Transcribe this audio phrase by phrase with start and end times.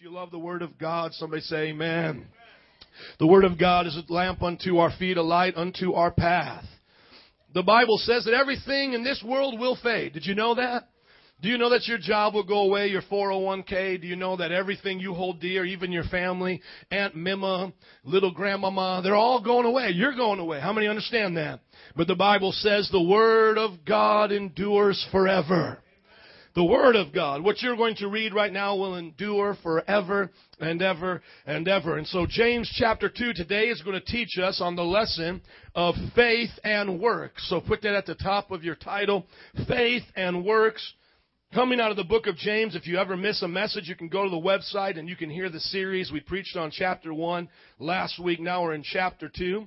[0.00, 2.24] If you love the Word of God, somebody say amen.
[3.18, 6.64] The Word of God is a lamp unto our feet, a light unto our path.
[7.52, 10.14] The Bible says that everything in this world will fade.
[10.14, 10.88] Did you know that?
[11.42, 14.00] Do you know that your job will go away, your 401k?
[14.00, 17.70] Do you know that everything you hold dear, even your family, Aunt Mima,
[18.02, 19.90] little grandmama, they're all going away.
[19.90, 20.60] You're going away.
[20.60, 21.60] How many understand that?
[21.94, 25.82] But the Bible says the Word of God endures forever.
[26.56, 30.82] The Word of God, what you're going to read right now will endure forever and
[30.82, 31.96] ever and ever.
[31.96, 35.42] And so James chapter 2 today is going to teach us on the lesson
[35.76, 37.48] of faith and works.
[37.48, 39.26] So put that at the top of your title,
[39.68, 40.92] Faith and Works.
[41.54, 44.08] Coming out of the book of James, if you ever miss a message, you can
[44.08, 46.10] go to the website and you can hear the series.
[46.10, 48.40] We preached on chapter 1 last week.
[48.40, 49.66] Now we're in chapter 2.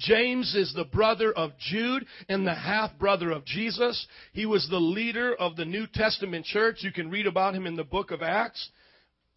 [0.00, 4.06] James is the brother of Jude and the half brother of Jesus.
[4.32, 6.78] He was the leader of the New Testament church.
[6.80, 8.70] You can read about him in the book of Acts.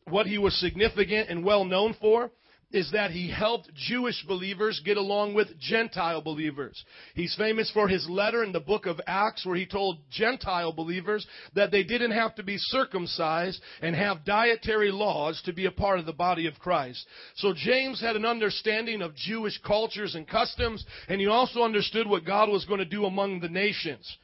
[0.09, 2.31] What he was significant and well known for
[2.73, 6.83] is that he helped Jewish believers get along with Gentile believers.
[7.13, 11.25] He's famous for his letter in the book of Acts where he told Gentile believers
[11.53, 15.99] that they didn't have to be circumcised and have dietary laws to be a part
[15.99, 17.05] of the body of Christ.
[17.35, 22.25] So James had an understanding of Jewish cultures and customs and he also understood what
[22.25, 24.17] God was going to do among the nations.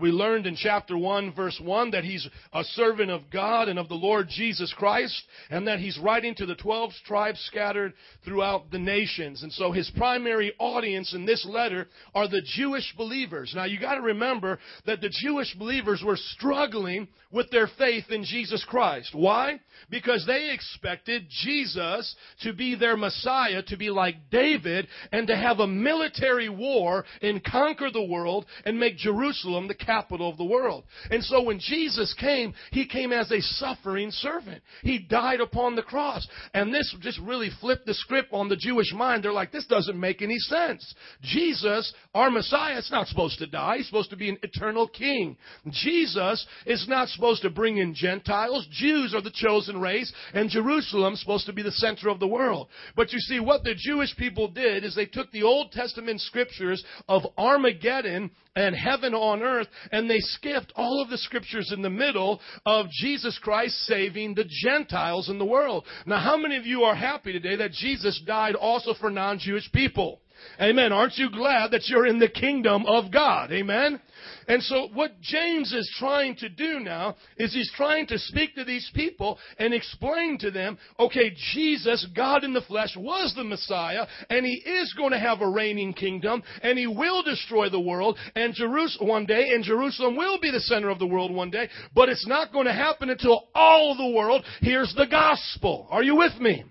[0.00, 3.88] We learned in chapter 1 verse 1 that he's a servant of God and of
[3.88, 8.78] the Lord Jesus Christ and that he's writing to the 12 tribes scattered throughout the
[8.78, 9.42] nations.
[9.42, 13.52] And so his primary audience in this letter are the Jewish believers.
[13.54, 18.64] Now you gotta remember that the Jewish believers were struggling with their faith in Jesus
[18.68, 19.14] Christ.
[19.14, 19.60] Why?
[19.90, 25.58] Because they expected Jesus to be their Messiah, to be like David, and to have
[25.58, 30.84] a military war and conquer the world and make Jerusalem the capital of the world.
[31.10, 34.62] And so when Jesus came, He came as a suffering servant.
[34.82, 36.28] He died upon the cross.
[36.52, 39.24] And this just really flipped the script on the Jewish mind.
[39.24, 40.94] They're like, this doesn't make any sense.
[41.22, 43.78] Jesus, our Messiah, is not supposed to die.
[43.78, 45.36] He's supposed to be an eternal king.
[45.70, 48.66] Jesus is not supposed to bring in Gentiles.
[48.70, 52.68] Jews are the chosen race, and Jerusalem's supposed to be the center of the world.
[52.96, 56.84] But you see, what the Jewish people did is they took the Old Testament scriptures
[57.08, 61.90] of Armageddon and heaven on earth, and they skipped all of the scriptures in the
[61.90, 65.84] middle of Jesus Christ saving the Gentiles in the world.
[66.06, 70.20] Now, how many of you are happy today that Jesus died also for non-Jewish people?
[70.60, 70.92] Amen.
[70.92, 73.52] Aren't you glad that you're in the kingdom of God?
[73.52, 74.00] Amen.
[74.48, 78.64] And so what James is trying to do now is he's trying to speak to
[78.64, 84.06] these people and explain to them, okay, Jesus, God in the flesh, was the Messiah,
[84.30, 88.18] and he is going to have a reigning kingdom, and he will destroy the world
[88.34, 91.68] and Jerusalem one day, and Jerusalem will be the center of the world one day,
[91.94, 95.86] but it's not going to happen until all the world hears the gospel.
[95.90, 96.64] Are you with me?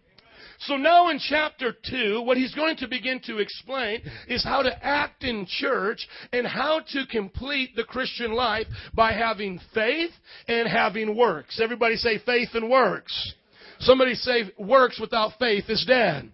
[0.60, 4.86] So now in chapter 2, what he's going to begin to explain is how to
[4.86, 10.12] act in church and how to complete the Christian life by having faith
[10.48, 11.60] and having works.
[11.62, 13.34] Everybody say faith and works.
[13.80, 16.32] Somebody say works without faith is dead.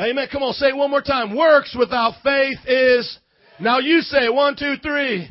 [0.00, 0.28] Amen.
[0.30, 1.36] Come on, say it one more time.
[1.36, 3.18] Works without faith is.
[3.60, 4.28] Now you say.
[4.28, 5.28] One, two, three.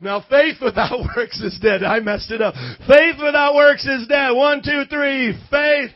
[0.00, 1.82] Now faith without works is dead.
[1.82, 2.54] I messed it up.
[2.86, 4.30] Faith without works is dead.
[4.32, 5.38] One, two, three.
[5.50, 5.90] Faith.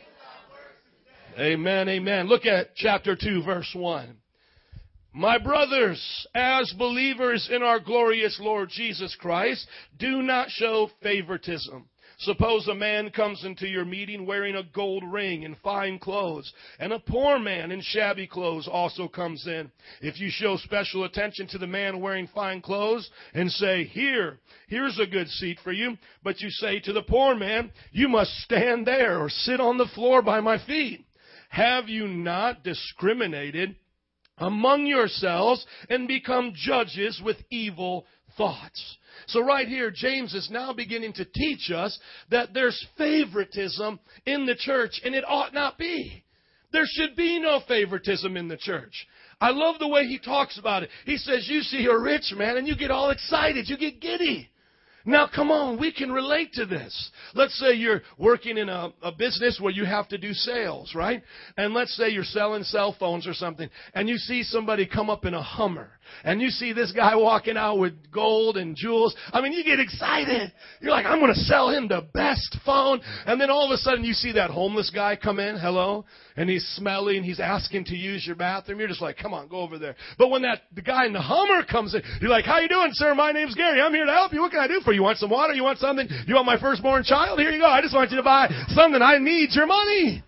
[1.37, 2.27] Amen, amen.
[2.27, 4.15] Look at chapter 2 verse 1.
[5.13, 9.65] My brothers, as believers in our glorious Lord Jesus Christ,
[9.97, 11.87] do not show favoritism.
[12.19, 16.93] Suppose a man comes into your meeting wearing a gold ring and fine clothes, and
[16.93, 19.69] a poor man in shabby clothes also comes in.
[20.01, 24.97] If you show special attention to the man wearing fine clothes and say, Here, here's
[24.99, 28.87] a good seat for you, but you say to the poor man, You must stand
[28.87, 31.05] there or sit on the floor by my feet.
[31.49, 33.75] Have you not discriminated
[34.37, 38.05] among yourselves and become judges with evil
[38.37, 38.97] thoughts?
[39.27, 41.97] So right here, James is now beginning to teach us
[42.31, 46.23] that there's favoritism in the church, and it ought not be.
[46.71, 49.07] There should be no favoritism in the church.
[49.39, 50.89] I love the way he talks about it.
[51.05, 54.49] He says, you see a rich man and you get all excited, you get giddy.
[55.05, 57.11] Now, come on, we can relate to this.
[57.35, 61.21] Let's say you're working in a, a, business where you have to do sales, right?
[61.57, 65.25] And let's say you're selling cell phones or something, and you see somebody come up
[65.25, 65.91] in a Hummer,
[66.23, 69.15] and you see this guy walking out with gold and jewels.
[69.31, 70.51] I mean, you get excited.
[70.81, 73.01] You're like, I'm going to sell him the best phone.
[73.25, 76.05] And then all of a sudden you see that homeless guy come in, hello,
[76.35, 78.79] and he's smelly and he's asking to use your bathroom.
[78.79, 79.95] You're just like, come on, go over there.
[80.17, 82.89] But when that, the guy in the Hummer comes in, you're like, how you doing,
[82.93, 83.13] sir?
[83.13, 83.81] My name's Gary.
[83.81, 84.41] I'm here to help you.
[84.41, 84.94] What can I do for you?
[84.95, 85.53] You want some water?
[85.53, 86.07] You want something?
[86.27, 87.39] You want my firstborn child?
[87.39, 87.67] Here you go.
[87.67, 89.01] I just want you to buy something.
[89.01, 90.23] I need your money.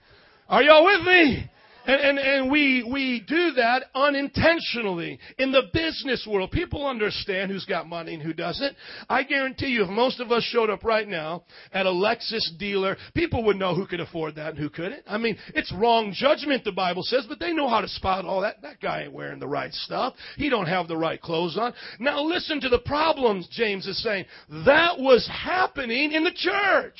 [0.50, 1.50] Are y'all with me?
[1.88, 5.19] And, and, and we, we do that unintentionally.
[5.39, 8.75] In the business world, people understand who's got money and who doesn't.
[9.10, 12.98] I guarantee you, if most of us showed up right now at a Lexus dealer,
[13.16, 15.04] people would know who could afford that and who couldn't.
[15.07, 18.42] I mean, it's wrong judgment, the Bible says, but they know how to spot all
[18.42, 18.62] that.
[18.62, 20.13] That guy ain't wearing the right stuff.
[20.36, 21.74] He don't have the right clothes on.
[22.00, 24.25] Now listen to the problems James is saying.
[24.66, 27.00] That was happening in the church.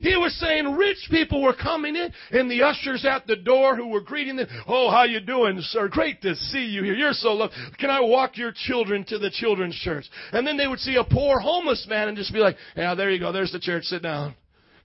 [0.00, 3.88] He was saying rich people were coming in and the ushers at the door who
[3.88, 5.88] were greeting them, Oh, how you doing, sir?
[5.88, 6.94] Great to see you here.
[6.94, 7.56] You're so lovely.
[7.78, 10.04] Can I walk your children to the children's church?
[10.32, 13.10] And then they would see a poor homeless man and just be like, Yeah, there
[13.10, 13.32] you go.
[13.32, 13.84] There's the church.
[13.84, 14.36] Sit down.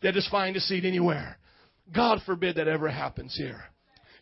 [0.01, 1.37] They just find a seat anywhere.
[1.93, 3.61] God forbid that ever happens here.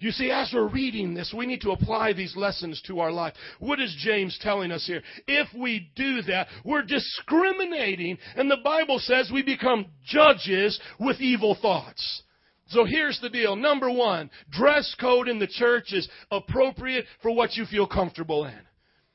[0.01, 3.36] You see, as we're reading this, we need to apply these lessons to our life.
[3.59, 5.03] What is James telling us here?
[5.27, 11.56] If we do that, we're discriminating, and the Bible says we become judges with evil
[11.62, 12.24] thoughts.
[12.69, 13.56] So here's the deal.
[13.56, 18.59] Number one, dress code in the church is appropriate for what you feel comfortable in.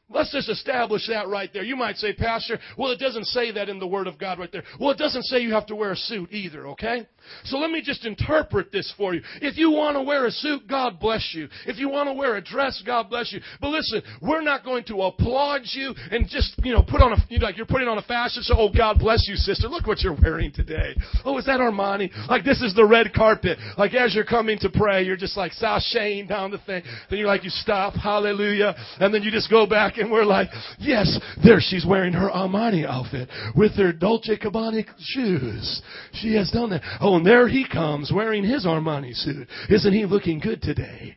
[0.08, 1.64] Let's just establish that right there.
[1.64, 4.50] You might say, Pastor, well, it doesn't say that in the Word of God right
[4.52, 4.62] there.
[4.78, 7.06] Well, it doesn't say you have to wear a suit either, okay?
[7.42, 9.22] So let me just interpret this for you.
[9.42, 11.48] If you want to wear a suit, God bless you.
[11.66, 13.40] If you want to wear a dress, God bless you.
[13.60, 17.16] But listen, we're not going to applaud you and just, you know, put on a,
[17.28, 18.54] you know, like you're putting on a fashion show.
[18.56, 19.66] Oh, God bless you, sister.
[19.66, 20.94] Look what you're wearing today.
[21.24, 22.10] Oh, is that Armani?
[22.28, 23.58] Like this is the red carpet.
[23.76, 26.84] Like as you're coming to pray, you're just like sashaying down the thing.
[27.10, 28.76] Then you're like, you stop, hallelujah.
[29.00, 30.48] And then you just go back and we're like,
[30.78, 35.82] yes, there she's wearing her Armani outfit with her Dolce Gabbana shoes.
[36.12, 36.82] She has done that.
[37.00, 39.48] Oh, and there he comes wearing his Armani suit.
[39.68, 41.16] Isn't he looking good today?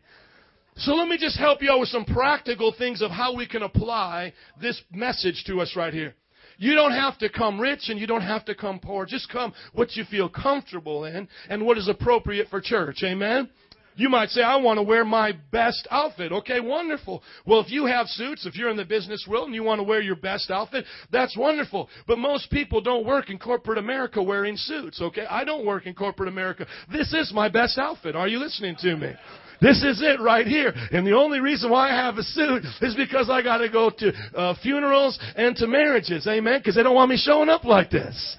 [0.78, 3.64] So let me just help you out with some practical things of how we can
[3.64, 6.16] apply this message to us right here.
[6.58, 9.06] You don't have to come rich and you don't have to come poor.
[9.06, 13.02] Just come what you feel comfortable in and what is appropriate for church.
[13.04, 13.50] Amen?
[14.00, 16.32] You might say, I want to wear my best outfit.
[16.32, 17.22] Okay, wonderful.
[17.46, 19.84] Well, if you have suits, if you're in the business world and you want to
[19.84, 21.90] wear your best outfit, that's wonderful.
[22.08, 25.02] But most people don't work in corporate America wearing suits.
[25.02, 26.66] Okay, I don't work in corporate America.
[26.90, 28.16] This is my best outfit.
[28.16, 29.12] Are you listening to me?
[29.60, 30.74] This is it right here.
[30.94, 33.90] And the only reason why I have a suit is because I got to go
[33.90, 36.26] to uh, funerals and to marriages.
[36.26, 36.62] Amen.
[36.62, 38.38] Because they don't want me showing up like this.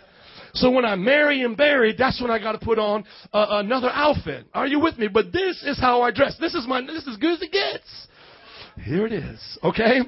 [0.55, 3.91] So when I'm married and buried, that's when I got to put on uh, another
[3.93, 4.47] outfit.
[4.53, 5.09] Are you with me?
[5.09, 6.37] But this is how I dress.
[6.41, 6.81] This is my.
[6.81, 8.07] This is good as it gets.
[8.85, 9.59] Here it is.
[9.63, 10.01] Okay.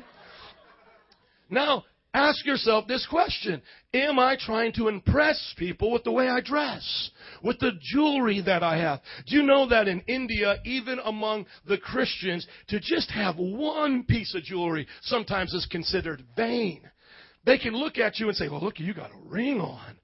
[1.50, 1.84] Now
[2.14, 3.62] ask yourself this question:
[3.94, 7.10] Am I trying to impress people with the way I dress,
[7.42, 9.00] with the jewelry that I have?
[9.26, 14.34] Do you know that in India, even among the Christians, to just have one piece
[14.34, 16.82] of jewelry sometimes is considered vain?
[17.44, 19.98] They can look at you and say, "Well, look, you got a ring on."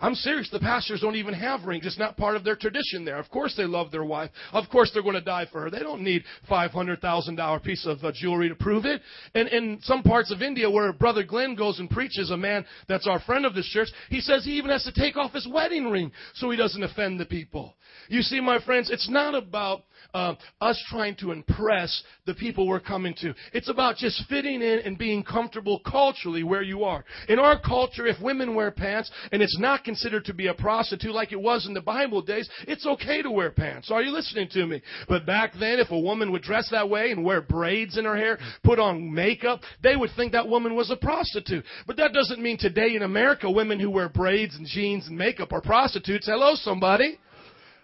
[0.00, 0.48] I'm serious.
[0.50, 1.86] The pastors don't even have rings.
[1.86, 3.18] It's not part of their tradition there.
[3.18, 4.30] Of course they love their wife.
[4.52, 5.70] Of course they're going to die for her.
[5.70, 9.02] They don't need $500,000 piece of uh, jewelry to prove it.
[9.34, 13.06] And in some parts of India where Brother Glenn goes and preaches, a man that's
[13.06, 15.90] our friend of this church, he says he even has to take off his wedding
[15.90, 17.74] ring so he doesn't offend the people.
[18.08, 19.82] You see, my friends, it's not about
[20.14, 23.34] uh, us trying to impress the people we're coming to.
[23.52, 27.04] It's about just fitting in and being comfortable culturally where you are.
[27.28, 31.14] In our culture, if women wear pants and it's not considered to be a prostitute
[31.14, 33.90] like it was in the Bible days, it's okay to wear pants.
[33.90, 34.82] Are you listening to me?
[35.08, 38.16] But back then, if a woman would dress that way and wear braids in her
[38.16, 41.64] hair, put on makeup, they would think that woman was a prostitute.
[41.86, 45.52] But that doesn't mean today in America, women who wear braids and jeans and makeup
[45.52, 46.26] are prostitutes.
[46.26, 47.18] Hello, somebody.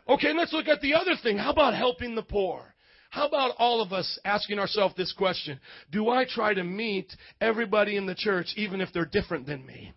[0.09, 1.37] Okay, let's look at the other thing.
[1.39, 2.75] How about helping the poor?
[3.11, 5.59] How about all of us asking ourselves this question?
[5.91, 9.95] Do I try to meet everybody in the church even if they're different than me?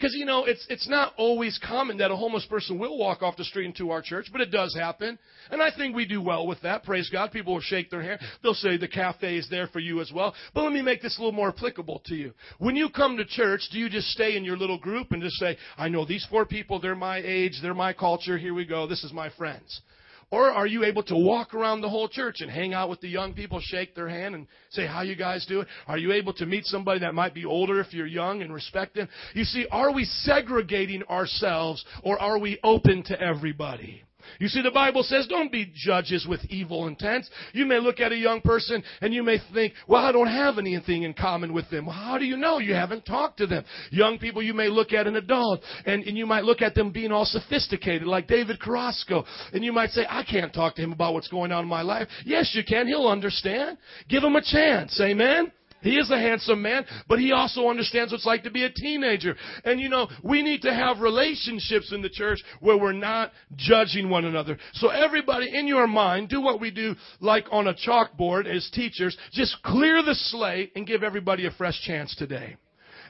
[0.00, 3.36] Because, you know, it's, it's not always common that a homeless person will walk off
[3.36, 5.18] the street into our church, but it does happen.
[5.50, 6.84] And I think we do well with that.
[6.84, 7.32] Praise God.
[7.32, 8.18] People will shake their hand.
[8.42, 10.34] They'll say the cafe is there for you as well.
[10.54, 12.32] But let me make this a little more applicable to you.
[12.58, 15.36] When you come to church, do you just stay in your little group and just
[15.36, 18.86] say, I know these four people, they're my age, they're my culture, here we go,
[18.86, 19.82] this is my friends?
[20.30, 23.08] Or are you able to walk around the whole church and hang out with the
[23.08, 25.66] young people, shake their hand and say, how you guys doing?
[25.88, 28.94] Are you able to meet somebody that might be older if you're young and respect
[28.94, 29.08] them?
[29.34, 34.04] You see, are we segregating ourselves or are we open to everybody?
[34.38, 37.30] You see, the Bible says don't be judges with evil intents.
[37.52, 40.58] You may look at a young person and you may think, well, I don't have
[40.58, 41.86] anything in common with them.
[41.86, 42.58] Well, how do you know?
[42.58, 43.64] You haven't talked to them.
[43.90, 46.90] Young people, you may look at an adult and, and you might look at them
[46.90, 49.24] being all sophisticated like David Carrasco.
[49.52, 51.82] And you might say, I can't talk to him about what's going on in my
[51.82, 52.08] life.
[52.24, 52.86] Yes, you can.
[52.86, 53.78] He'll understand.
[54.08, 55.00] Give him a chance.
[55.00, 55.52] Amen?
[55.82, 58.70] He is a handsome man, but he also understands what it's like to be a
[58.70, 59.36] teenager.
[59.64, 64.08] And you know, we need to have relationships in the church where we're not judging
[64.08, 64.58] one another.
[64.74, 69.16] So everybody in your mind, do what we do like on a chalkboard as teachers.
[69.32, 72.56] Just clear the slate and give everybody a fresh chance today.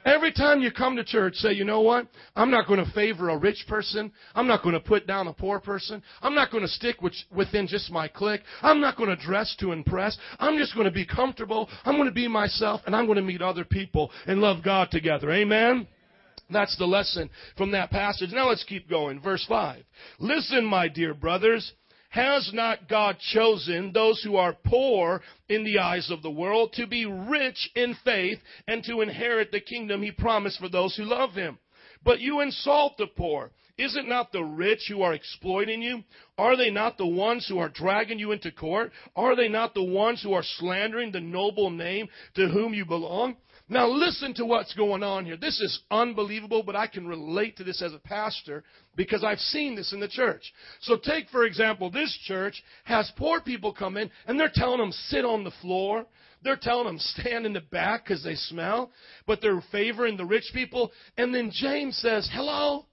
[0.04, 2.06] Every time you come to church, say, you know what?
[2.34, 4.12] I'm not going to favor a rich person.
[4.34, 6.02] I'm not going to put down a poor person.
[6.22, 8.42] I'm not going to stick with, within just my clique.
[8.62, 10.16] I'm not going to dress to impress.
[10.38, 11.68] I'm just going to be comfortable.
[11.84, 14.90] I'm going to be myself and I'm going to meet other people and love God
[14.90, 15.30] together.
[15.30, 15.86] Amen?
[16.50, 18.30] That's the lesson from that passage.
[18.32, 19.20] Now let's keep going.
[19.20, 19.82] Verse 5.
[20.18, 21.72] Listen, my dear brothers.
[22.10, 26.86] Has not God chosen those who are poor in the eyes of the world to
[26.88, 31.34] be rich in faith and to inherit the kingdom he promised for those who love
[31.34, 31.58] him?
[32.02, 33.52] But you insult the poor.
[33.78, 36.02] Is it not the rich who are exploiting you?
[36.36, 38.90] Are they not the ones who are dragging you into court?
[39.14, 43.36] Are they not the ones who are slandering the noble name to whom you belong?
[43.70, 45.36] Now listen to what's going on here.
[45.36, 48.64] This is unbelievable, but I can relate to this as a pastor
[48.96, 50.52] because I've seen this in the church.
[50.80, 54.90] So take, for example, this church has poor people come in and they're telling them
[54.90, 56.04] sit on the floor.
[56.42, 58.90] They're telling them stand in the back because they smell,
[59.24, 60.90] but they're favoring the rich people.
[61.16, 62.86] And then James says, hello,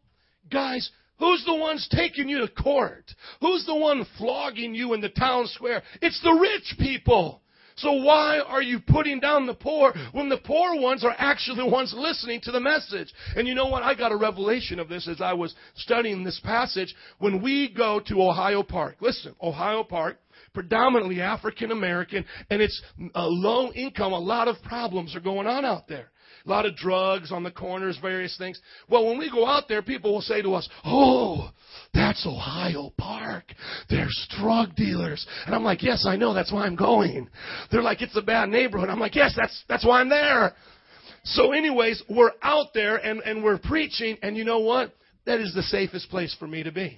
[0.52, 3.12] guys, Who's the ones taking you to court?
[3.42, 5.82] Who's the one flogging you in the town square?
[6.00, 7.42] It's the rich people.
[7.78, 11.68] So why are you putting down the poor when the poor ones are actually the
[11.68, 13.14] ones listening to the message?
[13.36, 13.84] And you know what?
[13.84, 16.94] I got a revelation of this as I was studying this passage.
[17.20, 20.18] When we go to Ohio Park, listen, Ohio Park,
[20.54, 22.82] predominantly African American, and it's
[23.14, 26.10] a low income, a lot of problems are going on out there.
[26.48, 28.60] A lot of drugs on the corners, various things.
[28.90, 31.52] Well, when we go out there, people will say to us, Oh,
[31.94, 33.44] that's Ohio Park.
[33.90, 35.28] There's drug dealers.
[35.46, 36.34] And I'm like, Yes, I know.
[36.34, 37.30] That's why I'm going.
[37.70, 38.90] They're like, It's a bad neighborhood.
[38.90, 40.54] I'm like, Yes, that's, that's why I'm there.
[41.26, 44.94] So, anyways, we're out there and, and we're preaching, and you know what?
[45.26, 46.98] That is the safest place for me to be.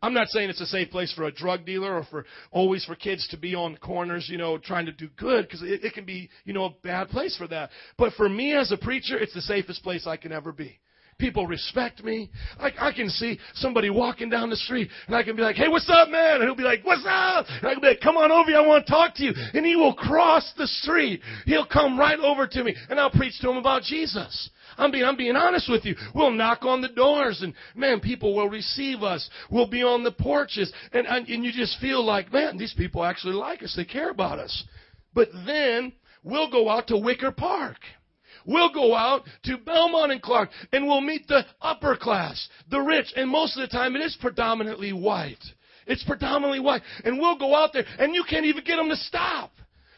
[0.00, 2.94] I'm not saying it's a safe place for a drug dealer or for always for
[2.94, 6.04] kids to be on corners, you know, trying to do good because it, it can
[6.04, 7.70] be, you know, a bad place for that.
[7.96, 10.78] But for me as a preacher, it's the safest place I can ever be.
[11.18, 12.30] People respect me.
[12.60, 15.66] I, I can see somebody walking down the street and I can be like, hey,
[15.66, 16.36] what's up, man?
[16.36, 17.46] And he'll be like, what's up?
[17.48, 18.58] And I can be like, come on over here.
[18.58, 19.32] I want to talk to you.
[19.52, 21.20] And he will cross the street.
[21.44, 24.48] He'll come right over to me and I'll preach to him about Jesus.
[24.78, 25.96] I'm being, I'm being honest with you.
[26.14, 29.28] We'll knock on the doors and man, people will receive us.
[29.50, 33.04] We'll be on the porches and, and, and you just feel like, man, these people
[33.04, 33.74] actually like us.
[33.76, 34.64] They care about us.
[35.14, 35.92] But then
[36.22, 37.78] we'll go out to Wicker Park.
[38.46, 43.12] We'll go out to Belmont and Clark and we'll meet the upper class, the rich,
[43.16, 45.42] and most of the time it is predominantly white.
[45.86, 46.82] It's predominantly white.
[47.04, 49.50] And we'll go out there and you can't even get them to stop.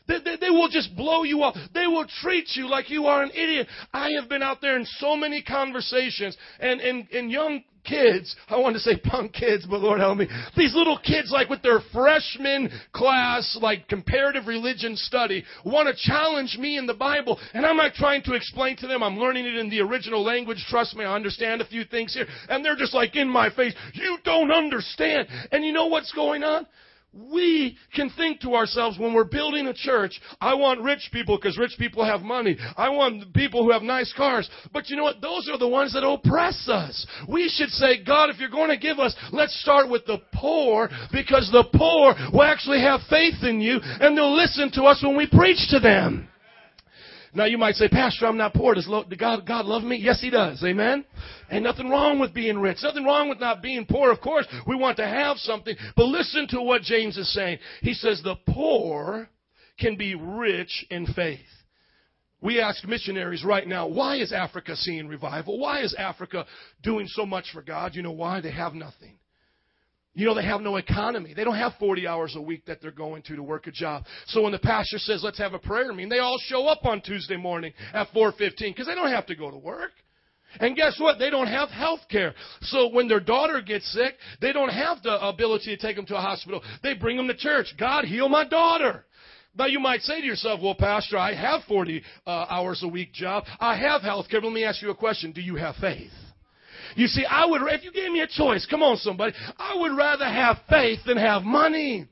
[0.08, 1.56] They, they, they, will just blow you off.
[1.74, 3.68] They will treat you like you are an idiot.
[3.92, 8.58] I have been out there in so many conversations, and, and, and young kids, I
[8.58, 11.80] want to say punk kids, but Lord help me, these little kids, like with their
[11.92, 17.76] freshman class, like comparative religion study, want to challenge me in the Bible, and I'm
[17.76, 19.02] not trying to explain to them.
[19.02, 20.64] I'm learning it in the original language.
[20.68, 22.26] Trust me, I understand a few things here.
[22.48, 25.28] And they're just like in my face, you don't understand.
[25.52, 26.66] And you know what's going on?
[27.12, 31.58] We can think to ourselves when we're building a church, I want rich people because
[31.58, 32.56] rich people have money.
[32.76, 34.48] I want people who have nice cars.
[34.72, 35.20] But you know what?
[35.20, 37.06] Those are the ones that oppress us.
[37.28, 40.88] We should say, God, if you're going to give us, let's start with the poor
[41.12, 45.16] because the poor will actually have faith in you and they'll listen to us when
[45.16, 46.28] we preach to them.
[47.32, 48.74] Now you might say, Pastor, I'm not poor.
[48.74, 49.96] Does God, God love me?
[49.96, 50.62] Yes, He does.
[50.64, 51.04] Amen.
[51.50, 52.78] Ain't nothing wrong with being rich.
[52.82, 54.10] Nothing wrong with not being poor.
[54.10, 55.76] Of course, we want to have something.
[55.96, 57.58] But listen to what James is saying.
[57.82, 59.28] He says the poor
[59.78, 61.38] can be rich in faith.
[62.42, 65.58] We ask missionaries right now, why is Africa seeing revival?
[65.58, 66.46] Why is Africa
[66.82, 67.94] doing so much for God?
[67.94, 68.40] You know why?
[68.40, 69.19] They have nothing.
[70.14, 71.34] You know, they have no economy.
[71.34, 74.04] They don't have 40 hours a week that they're going to to work a job.
[74.26, 77.00] So when the pastor says, let's have a prayer meeting, they all show up on
[77.00, 79.92] Tuesday morning at 4.15 because they don't have to go to work.
[80.58, 81.20] And guess what?
[81.20, 82.34] They don't have health care.
[82.62, 86.16] So when their daughter gets sick, they don't have the ability to take them to
[86.16, 86.60] a hospital.
[86.82, 87.72] They bring them to church.
[87.78, 89.04] God, heal my daughter.
[89.56, 93.12] Now you might say to yourself, well, Pastor, I have 40 uh, hours a week
[93.12, 93.44] job.
[93.60, 94.40] I have health care.
[94.40, 95.32] Let me ask you a question.
[95.32, 96.10] Do you have faith?
[96.96, 99.96] You see, I would, if you gave me a choice, come on somebody, I would
[99.96, 102.06] rather have faith than have money.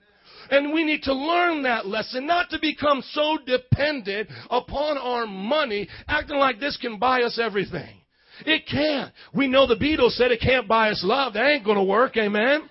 [0.50, 5.88] And we need to learn that lesson, not to become so dependent upon our money,
[6.06, 7.99] acting like this can buy us everything.
[8.47, 9.12] It can't.
[9.35, 11.35] We know the Beatles said it can't buy us love.
[11.35, 12.68] That ain't gonna work, amen?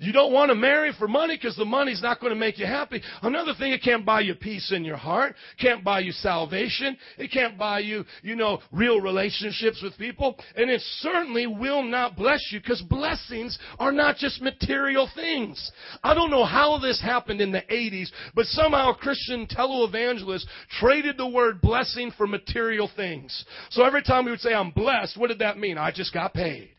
[0.00, 2.64] You don't want to marry for money because the money's not going to make you
[2.64, 3.02] happy.
[3.20, 5.34] Another thing, it can't buy you peace in your heart.
[5.60, 6.96] Can't buy you salvation.
[7.18, 10.38] It can't buy you, you know, real relationships with people.
[10.56, 15.70] And it certainly will not bless you because blessings are not just material things.
[16.02, 20.46] I don't know how this happened in the 80s, but somehow Christian televangelists
[20.80, 23.44] traded the word blessing for material things.
[23.68, 25.76] So every time we would say, I'm blessed, what did that mean?
[25.76, 26.70] I just got paid.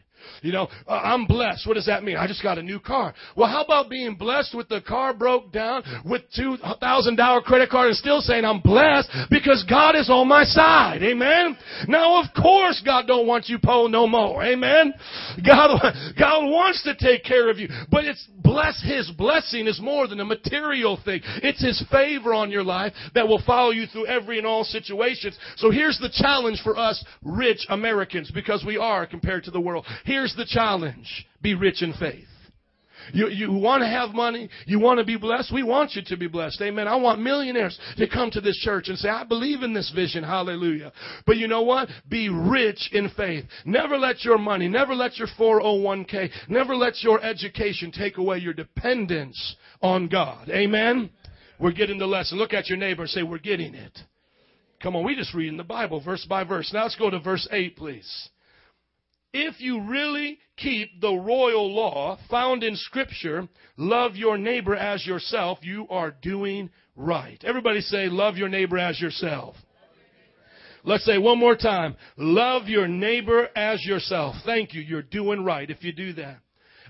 [0.42, 1.68] You know, uh, I'm blessed.
[1.68, 2.18] What does that mean?
[2.18, 3.14] I just got a new car.
[3.36, 7.98] Well, how about being blessed with the car broke down with $2,000 credit card and
[7.98, 11.04] still saying I'm blessed because God is on my side.
[11.04, 11.58] Amen.
[11.88, 14.44] Now, of course, God don't want you poor no more.
[14.44, 14.94] Amen.
[15.46, 15.80] God,
[16.18, 20.20] God wants to take care of you, but it's bless, His blessing is more than
[20.20, 21.22] a material thing.
[21.42, 25.38] It's His favor on your life that will follow you through every and all situations.
[25.58, 29.86] So here's the challenge for us rich Americans because we are compared to the world.
[30.12, 31.26] Here's the challenge.
[31.42, 32.28] Be rich in faith.
[33.14, 34.50] You, you want to have money?
[34.66, 35.54] You want to be blessed?
[35.54, 36.62] We want you to be blessed.
[36.62, 36.86] Amen.
[36.86, 40.22] I want millionaires to come to this church and say, I believe in this vision.
[40.22, 40.92] Hallelujah.
[41.26, 41.88] But you know what?
[42.10, 43.46] Be rich in faith.
[43.64, 48.54] Never let your money, never let your 401k, never let your education take away your
[48.54, 50.50] dependence on God.
[50.50, 51.10] Amen.
[51.58, 52.38] We're getting the lesson.
[52.38, 53.98] Look at your neighbor and say, we're getting it.
[54.84, 56.70] Come on, we just reading the Bible verse by verse.
[56.74, 58.30] Now let's go to verse 8, please
[59.34, 63.48] if you really keep the royal law found in Scripture,
[63.78, 67.42] love your neighbor as yourself, you are doing right.
[67.44, 69.56] Everybody say, love your neighbor as yourself.
[70.84, 71.96] Let's say one more time.
[72.18, 74.36] Love your neighbor as yourself.
[74.46, 74.82] Thank you.
[74.82, 76.40] You're doing right if you do that.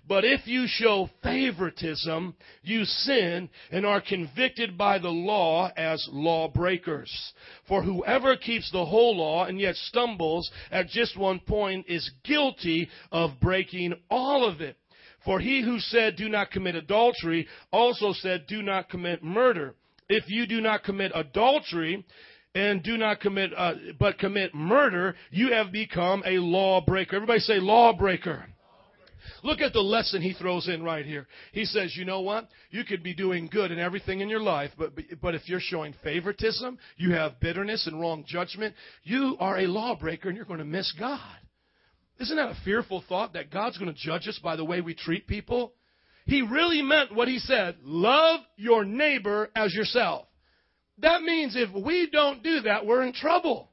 [0.07, 7.33] But if you show favoritism, you sin and are convicted by the law as lawbreakers.
[7.67, 12.89] For whoever keeps the whole law and yet stumbles at just one point is guilty
[13.11, 14.75] of breaking all of it.
[15.23, 19.75] For he who said, do not commit adultery, also said, do not commit murder.
[20.09, 22.03] If you do not commit adultery,
[22.53, 27.15] and do not commit, uh, but commit murder, you have become a lawbreaker.
[27.15, 28.45] Everybody say lawbreaker.
[29.43, 31.27] Look at the lesson he throws in right here.
[31.51, 32.49] He says, you know what?
[32.69, 35.93] You could be doing good in everything in your life, but, but if you're showing
[36.03, 40.65] favoritism, you have bitterness and wrong judgment, you are a lawbreaker and you're going to
[40.65, 41.19] miss God.
[42.19, 44.93] Isn't that a fearful thought that God's going to judge us by the way we
[44.93, 45.73] treat people?
[46.25, 47.77] He really meant what he said.
[47.83, 50.27] Love your neighbor as yourself.
[50.99, 53.70] That means if we don't do that, we're in trouble.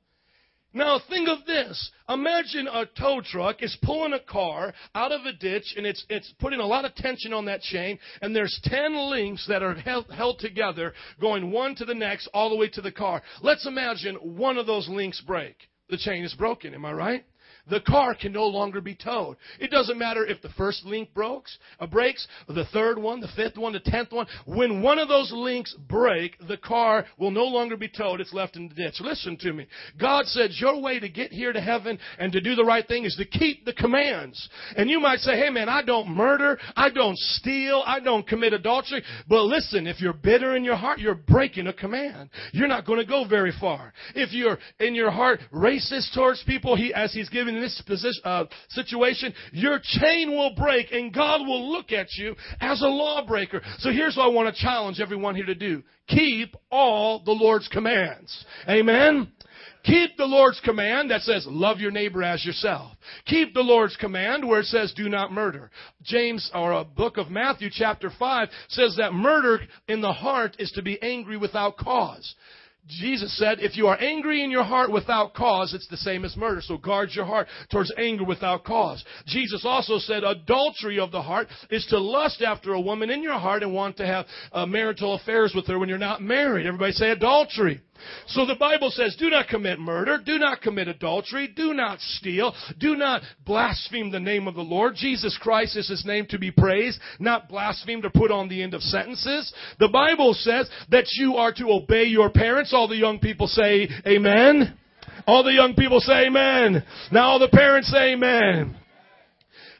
[0.74, 1.90] Now think of this.
[2.09, 6.33] Imagine a tow truck is pulling a car out of a ditch and it's, it's
[6.38, 10.11] putting a lot of tension on that chain and there's 10 links that are held,
[10.11, 13.22] held together going one to the next all the way to the car.
[13.40, 15.57] Let's imagine one of those links break.
[15.88, 16.74] The chain is broken.
[16.74, 17.24] Am I right?
[17.70, 19.37] The car can no longer be towed.
[19.59, 23.57] It doesn't matter if the first link breaks, uh, breaks, the third one, the fifth
[23.57, 24.26] one, the tenth one.
[24.46, 28.20] When one of those links break, the car will no longer be towed.
[28.20, 29.00] It's left in the ditch.
[29.00, 29.66] Listen to me.
[29.98, 33.04] God says your way to get here to heaven and to do the right thing
[33.04, 34.48] is to keep the commands.
[34.76, 38.52] And you might say, hey man, I don't murder, I don't steal, I don't commit
[38.52, 39.02] adultery.
[39.28, 42.31] But listen, if you're bitter in your heart, you're breaking a command.
[42.52, 43.92] You're not going to go very far.
[44.14, 48.23] If you're in your heart racist towards people, he, as he's given in this position,
[48.25, 53.61] uh, situation, your chain will break and God will look at you as a lawbreaker.
[53.79, 55.83] So here's what I want to challenge everyone here to do.
[56.09, 58.44] Keep all the Lord's commands.
[58.68, 59.33] Amen.
[59.85, 62.92] Keep the Lord's command that says, love your neighbor as yourself.
[63.27, 65.71] Keep the Lord's command where it says, do not murder.
[66.03, 70.71] James, or a book of Matthew chapter 5 says that murder in the heart is
[70.73, 72.35] to be angry without cause.
[72.88, 76.37] Jesus said, if you are angry in your heart without cause, it's the same as
[76.37, 76.61] murder.
[76.61, 79.05] So guard your heart towards anger without cause.
[79.27, 83.38] Jesus also said adultery of the heart is to lust after a woman in your
[83.38, 86.66] heart and want to have uh, marital affairs with her when you're not married.
[86.66, 87.83] Everybody say adultery.
[88.28, 92.54] So the Bible says, do not commit murder, do not commit adultery, do not steal,
[92.78, 94.94] do not blaspheme the name of the Lord.
[94.94, 98.74] Jesus Christ is his name to be praised, not blasphemed or put on the end
[98.74, 99.52] of sentences.
[99.78, 102.72] The Bible says that you are to obey your parents.
[102.72, 104.78] All the young people say amen.
[105.26, 106.82] All the young people say amen.
[107.12, 108.76] Now all the parents say amen.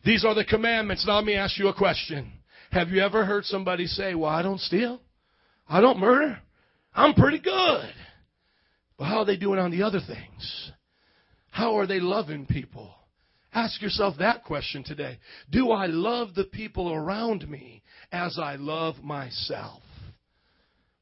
[0.05, 1.07] These are the commandments.
[1.07, 2.33] Now let me ask you a question.
[2.71, 5.01] Have you ever heard somebody say, well, I don't steal?
[5.69, 6.39] I don't murder?
[6.95, 7.91] I'm pretty good.
[8.99, 10.73] But how are they doing on the other things?
[11.51, 12.93] How are they loving people?
[13.55, 15.19] Ask yourself that question today.
[15.51, 17.83] Do I love the people around me
[18.13, 19.83] as I love myself?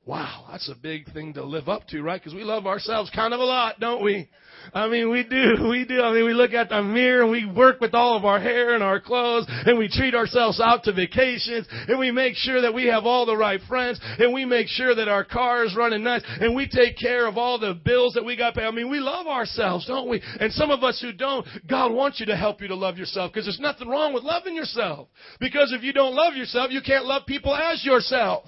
[0.07, 2.21] Wow, that's a big thing to live up to, right?
[2.21, 4.29] Because we love ourselves kind of a lot, don't we?
[4.73, 6.01] I mean, we do, we do.
[6.01, 8.75] I mean, we look at the mirror and we work with all of our hair
[8.75, 12.73] and our clothes and we treat ourselves out to vacations and we make sure that
[12.73, 16.05] we have all the right friends and we make sure that our car is running
[16.05, 18.63] nice and we take care of all the bills that we got pay.
[18.63, 20.23] I mean, we love ourselves, don't we?
[20.39, 23.33] And some of us who don't, God wants you to help you to love yourself
[23.33, 25.09] because there's nothing wrong with loving yourself.
[25.41, 28.45] Because if you don't love yourself, you can't love people as yourself.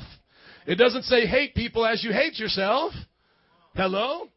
[0.68, 2.92] It doesn't say hate people as you hate yourself.
[3.74, 4.28] Hello?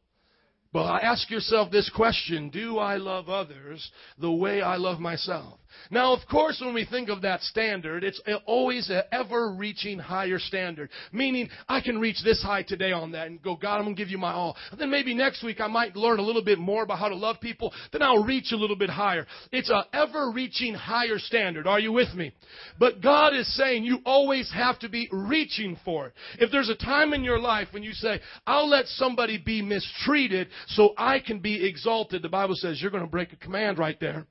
[0.72, 5.60] But ask yourself this question Do I love others the way I love myself?
[5.90, 10.40] Now, of course, when we think of that standard, it's always an ever reaching higher
[10.40, 10.90] standard.
[11.12, 14.02] Meaning, I can reach this high today on that and go, God, I'm going to
[14.02, 14.56] give you my all.
[14.72, 17.16] And then maybe next week I might learn a little bit more about how to
[17.16, 17.74] love people.
[17.92, 19.26] Then I'll reach a little bit higher.
[19.52, 21.68] It's an ever reaching higher standard.
[21.68, 22.34] Are you with me?
[22.80, 26.14] But God is saying you always have to be reaching for it.
[26.40, 30.50] If there's a time in your life when you say, I'll let somebody be mistreated
[30.68, 34.00] so I can be exalted, the Bible says you're going to break a command right
[34.00, 34.26] there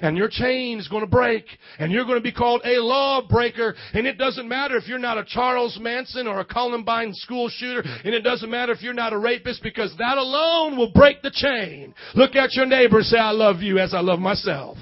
[0.00, 1.44] and your chain is going to break
[1.78, 5.18] and you're going to be called a lawbreaker and it doesn't matter if you're not
[5.18, 9.12] a Charles Manson or a Columbine school shooter and it doesn't matter if you're not
[9.12, 11.94] a rapist because that alone will break the chain.
[12.14, 14.76] Look at your neighbor and say, I love you as I love myself.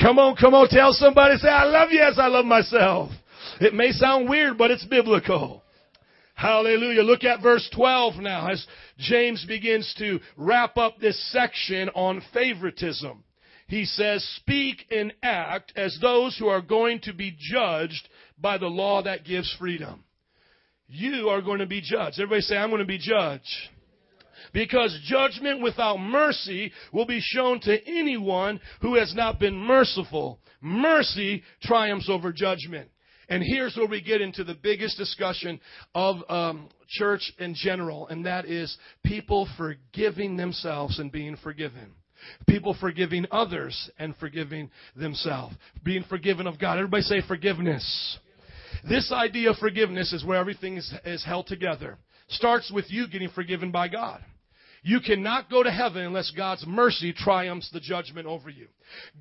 [0.00, 3.10] Come on, come on, tell somebody, say, I love you as I love myself.
[3.60, 5.64] It may sound weird, but it's biblical.
[6.34, 7.02] Hallelujah.
[7.02, 8.64] Look at verse 12 now as
[8.98, 13.24] James begins to wrap up this section on favoritism
[13.68, 18.08] he says, speak and act as those who are going to be judged
[18.40, 20.04] by the law that gives freedom.
[20.88, 22.18] You are going to be judged.
[22.18, 23.44] Everybody say, I'm going to be judged.
[24.54, 30.40] Because judgment without mercy will be shown to anyone who has not been merciful.
[30.62, 32.88] Mercy triumphs over judgment.
[33.28, 35.60] And here's where we get into the biggest discussion
[35.94, 41.92] of um, church in general, and that is people forgiving themselves and being forgiven.
[42.48, 45.54] People forgiving others and forgiving themselves.
[45.84, 46.78] Being forgiven of God.
[46.78, 48.18] Everybody say forgiveness.
[48.88, 51.98] This idea of forgiveness is where everything is, is held together.
[52.28, 54.22] Starts with you getting forgiven by God.
[54.82, 58.68] You cannot go to heaven unless God's mercy triumphs the judgment over you.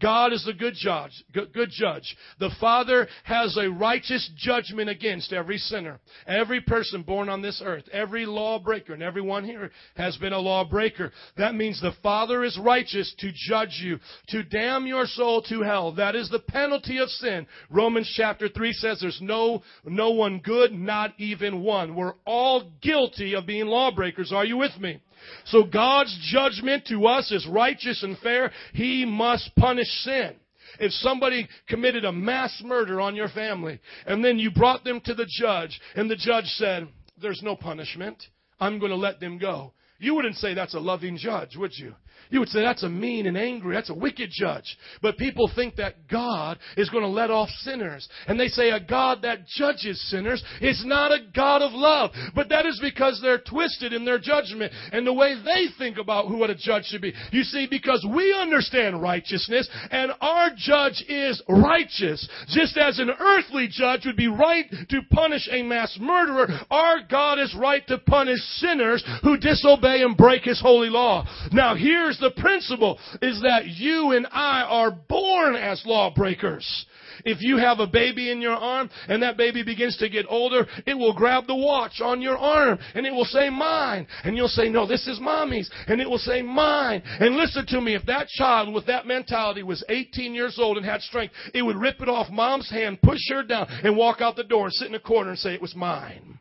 [0.01, 2.15] God is a good judge, good judge.
[2.39, 7.84] The Father has a righteous judgment against every sinner, every person born on this earth,
[7.91, 11.12] every lawbreaker, and everyone here has been a lawbreaker.
[11.38, 13.99] That means the Father is righteous to judge you,
[14.30, 15.93] to damn your soul to hell.
[15.93, 17.47] That is the penalty of sin.
[17.69, 21.95] Romans chapter 3 says there's no, no one good, not even one.
[21.95, 24.32] We're all guilty of being lawbreakers.
[24.32, 25.01] Are you with me?
[25.45, 28.51] So God's judgment to us is righteous and fair.
[28.73, 30.36] He must punish sin.
[30.80, 35.13] If somebody committed a mass murder on your family and then you brought them to
[35.13, 36.88] the judge and the judge said,
[37.22, 38.22] there's no punishment.
[38.60, 39.74] I'm going to let them go.
[40.00, 41.96] You wouldn't say that's a loving judge, would you?
[42.30, 44.77] You would say that's a mean and angry, that's a wicked judge.
[45.01, 48.08] But people think that God is going to let off sinners.
[48.27, 52.12] And they say a God that judges sinners is not a God of love.
[52.36, 56.27] But that is because they're twisted in their judgment and the way they think about
[56.27, 57.13] who what a judge should be.
[57.32, 62.27] You see, because we understand righteousness and our judge is righteous.
[62.49, 67.39] Just as an earthly judge would be right to punish a mass murderer, our God
[67.39, 71.25] is right to punish sinners who disobey and break his holy law.
[71.51, 76.86] Now here's here's the principle is that you and I are born as lawbreakers.
[77.26, 80.65] If you have a baby in your arm and that baby begins to get older,
[80.86, 84.08] it will grab the watch on your arm and it will say mine.
[84.24, 85.70] And you'll say, no, this is mommy's.
[85.88, 87.02] And it will say mine.
[87.06, 90.86] And listen to me, if that child with that mentality was 18 years old and
[90.86, 94.36] had strength, it would rip it off mom's hand, push her down, and walk out
[94.36, 96.39] the door sit in a corner and say it was mine.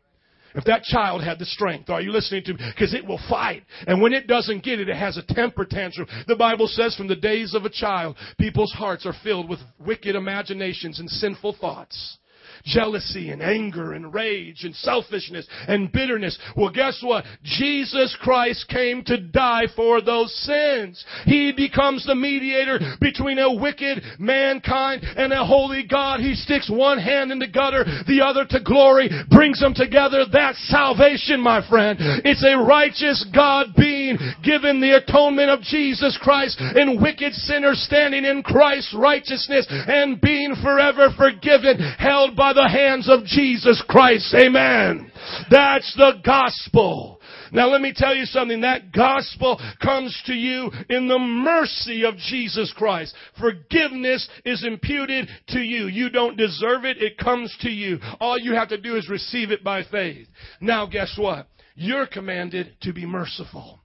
[0.55, 2.59] If that child had the strength, are you listening to me?
[2.73, 3.63] Because it will fight.
[3.85, 6.07] And when it doesn't get it, it has a temper tantrum.
[6.27, 10.15] The Bible says from the days of a child, people's hearts are filled with wicked
[10.15, 12.17] imaginations and sinful thoughts
[12.65, 16.37] jealousy and anger and rage and selfishness and bitterness.
[16.55, 17.25] Well, guess what?
[17.43, 21.03] Jesus Christ came to die for those sins.
[21.25, 26.19] He becomes the mediator between a wicked mankind and a holy God.
[26.19, 30.25] He sticks one hand in the gutter, the other to glory, brings them together.
[30.31, 31.97] That's salvation, my friend.
[31.99, 38.25] It's a righteous God being given the atonement of Jesus Christ and wicked sinners standing
[38.25, 44.33] in Christ's righteousness and being forever forgiven, held by the hands of Jesus Christ.
[44.33, 45.11] Amen.
[45.49, 47.19] That's the gospel.
[47.51, 48.61] Now let me tell you something.
[48.61, 53.15] That gospel comes to you in the mercy of Jesus Christ.
[53.39, 55.87] Forgiveness is imputed to you.
[55.87, 57.01] You don't deserve it.
[57.01, 57.99] It comes to you.
[58.19, 60.27] All you have to do is receive it by faith.
[60.59, 61.47] Now guess what?
[61.75, 63.79] You're commanded to be merciful.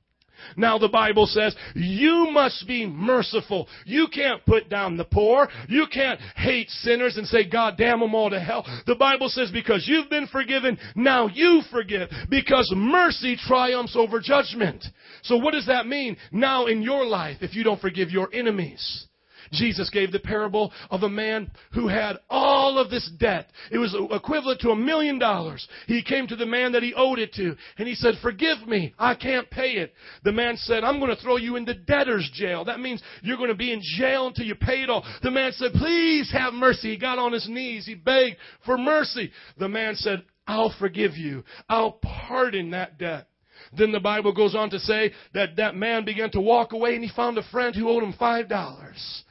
[0.56, 3.68] Now the Bible says you must be merciful.
[3.84, 5.48] You can't put down the poor.
[5.68, 8.66] You can't hate sinners and say, God damn them all to hell.
[8.86, 14.84] The Bible says because you've been forgiven, now you forgive because mercy triumphs over judgment.
[15.22, 19.06] So what does that mean now in your life if you don't forgive your enemies?
[19.52, 23.50] Jesus gave the parable of a man who had all of this debt.
[23.70, 25.66] It was equivalent to a million dollars.
[25.86, 28.94] He came to the man that he owed it to, and he said, Forgive me,
[28.98, 29.94] I can't pay it.
[30.24, 32.64] The man said, I'm going to throw you into debtor's jail.
[32.64, 35.04] That means you're going to be in jail until you pay it all.
[35.22, 36.90] The man said, Please have mercy.
[36.90, 37.86] He got on his knees.
[37.86, 39.30] He begged for mercy.
[39.58, 41.44] The man said, I'll forgive you.
[41.68, 43.28] I'll pardon that debt.
[43.76, 47.04] Then the Bible goes on to say that that man began to walk away and
[47.04, 49.24] he found a friend who owed him five dollars.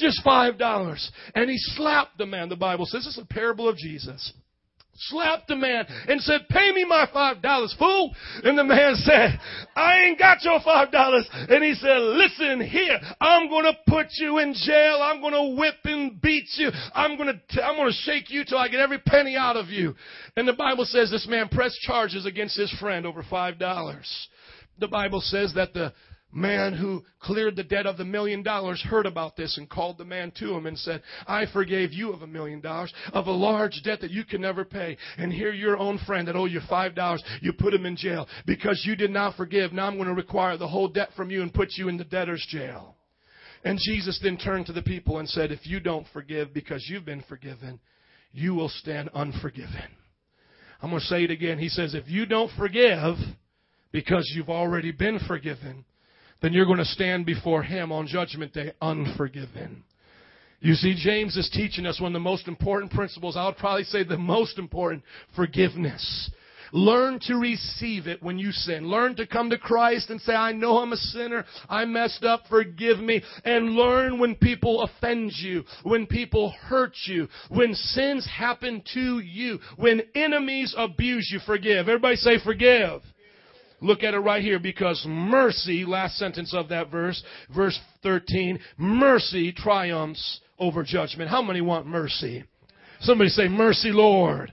[0.00, 1.12] Just five dollars.
[1.34, 3.04] And he slapped the man, the Bible says.
[3.04, 4.32] This is a parable of Jesus.
[4.94, 8.14] Slapped the man and said, Pay me my five dollars, fool.
[8.44, 9.38] And the man said,
[9.74, 11.26] I ain't got your five dollars.
[11.32, 15.00] And he said, Listen here, I'm gonna put you in jail.
[15.02, 16.70] I'm gonna whip and beat you.
[16.94, 19.94] I'm gonna, t- I'm gonna shake you till I get every penny out of you.
[20.36, 24.28] And the Bible says this man pressed charges against his friend over five dollars.
[24.78, 25.92] The Bible says that the
[26.32, 30.04] man who cleared the debt of the million dollars heard about this and called the
[30.04, 33.80] man to him and said, I forgave you of a million dollars, of a large
[33.84, 34.96] debt that you can never pay.
[35.18, 38.28] And here your own friend that owe you five dollars, you put him in jail
[38.46, 39.72] because you did not forgive.
[39.72, 42.04] Now I'm going to require the whole debt from you and put you in the
[42.04, 42.96] debtor's jail.
[43.64, 47.04] And Jesus then turned to the people and said, If you don't forgive because you've
[47.04, 47.78] been forgiven,
[48.32, 49.90] you will stand unforgiven.
[50.80, 51.58] I'm going to say it again.
[51.58, 53.16] He says, If you don't forgive
[53.92, 55.84] because you've already been forgiven,
[56.42, 59.84] then you're going to stand before Him on Judgment Day unforgiven.
[60.60, 63.36] You see, James is teaching us one of the most important principles.
[63.36, 65.02] I would probably say the most important
[65.34, 66.30] forgiveness.
[66.72, 68.88] Learn to receive it when you sin.
[68.88, 71.44] Learn to come to Christ and say, I know I'm a sinner.
[71.68, 72.42] I messed up.
[72.48, 73.22] Forgive me.
[73.44, 79.58] And learn when people offend you, when people hurt you, when sins happen to you,
[79.76, 81.40] when enemies abuse you.
[81.44, 81.88] Forgive.
[81.88, 83.00] Everybody say forgive.
[83.80, 87.22] Look at it right here because mercy, last sentence of that verse,
[87.54, 91.30] verse 13, mercy triumphs over judgment.
[91.30, 92.44] How many want mercy?
[93.00, 94.52] Somebody say, Mercy, Lord.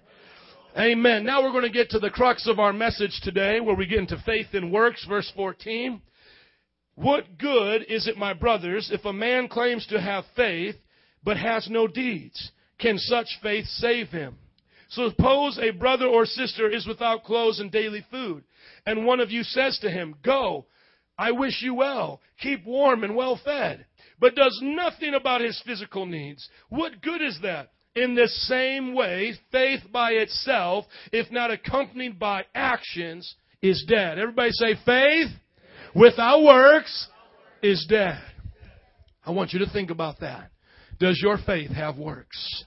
[0.78, 1.26] Amen.
[1.26, 4.00] Now we're going to get to the crux of our message today where we get
[4.00, 6.02] into faith and works, verse 14.
[6.96, 10.76] What good is it, my brothers, if a man claims to have faith
[11.24, 12.52] but has no deeds?
[12.80, 14.38] Can such faith save him?
[14.90, 18.44] Suppose a brother or sister is without clothes and daily food
[18.88, 20.66] and one of you says to him, Go,
[21.18, 23.86] I wish you well, keep warm and well fed,
[24.20, 27.72] but does nothing about his physical needs, what good is that?
[27.96, 34.20] In the same way, faith by itself, if not accompanied by actions, is dead.
[34.20, 35.32] Everybody say, faith
[35.96, 37.08] without works
[37.62, 38.22] is dead.
[39.26, 40.52] I want you to think about that.
[41.00, 42.64] Does your faith have works?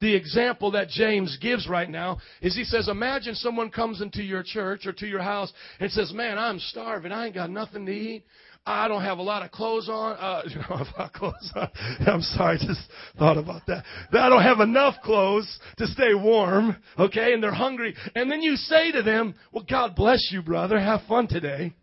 [0.00, 4.42] The example that James gives right now is he says, imagine someone comes into your
[4.42, 7.12] church or to your house and says, man, I'm starving.
[7.12, 8.24] I ain't got nothing to eat.
[8.66, 10.16] I don't have a lot of clothes on.
[10.16, 11.68] Uh, you know, clothes on.
[12.06, 12.80] I'm sorry, just
[13.18, 13.84] thought about that.
[14.12, 16.76] I don't have enough clothes to stay warm.
[16.98, 17.94] Okay, and they're hungry.
[18.14, 20.78] And then you say to them, "Well, God bless you, brother.
[20.78, 21.74] Have fun today."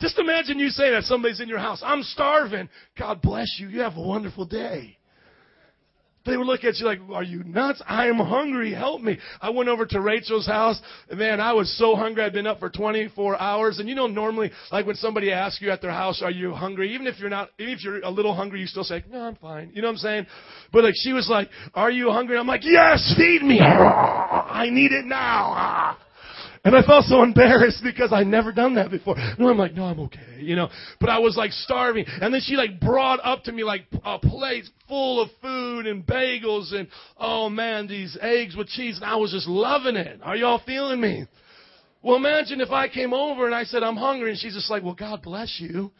[0.00, 1.82] Just imagine you say that somebody's in your house.
[1.84, 2.68] I'm starving.
[2.98, 3.68] God bless you.
[3.68, 4.98] You have a wonderful day.
[6.26, 7.82] They would look at you like, are you nuts?
[7.86, 8.74] I am hungry.
[8.74, 9.18] Help me.
[9.40, 10.80] I went over to Rachel's house.
[11.08, 12.22] And Man, I was so hungry.
[12.22, 13.78] I'd been up for 24 hours.
[13.78, 16.94] And you know, normally, like when somebody asks you at their house, are you hungry?
[16.94, 19.36] Even if you're not, even if you're a little hungry, you still say, no, I'm
[19.36, 19.70] fine.
[19.74, 20.26] You know what I'm saying?
[20.72, 22.36] But like, she was like, are you hungry?
[22.36, 23.60] I'm like, yes, feed me.
[23.60, 25.96] I need it now.
[26.62, 29.14] And I felt so embarrassed because I'd never done that before.
[29.16, 30.68] And I'm like, no, I'm okay, you know.
[31.00, 32.04] But I was like starving.
[32.06, 36.06] And then she like brought up to me like a plate full of food and
[36.06, 38.96] bagels and, oh man, these eggs with cheese.
[38.96, 40.20] And I was just loving it.
[40.22, 41.24] Are y'all feeling me?
[42.02, 44.30] Well, imagine if I came over and I said, I'm hungry.
[44.30, 45.90] And she's just like, well, God bless you.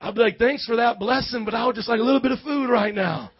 [0.00, 2.32] I'd be like, thanks for that blessing, but I would just like a little bit
[2.32, 3.30] of food right now.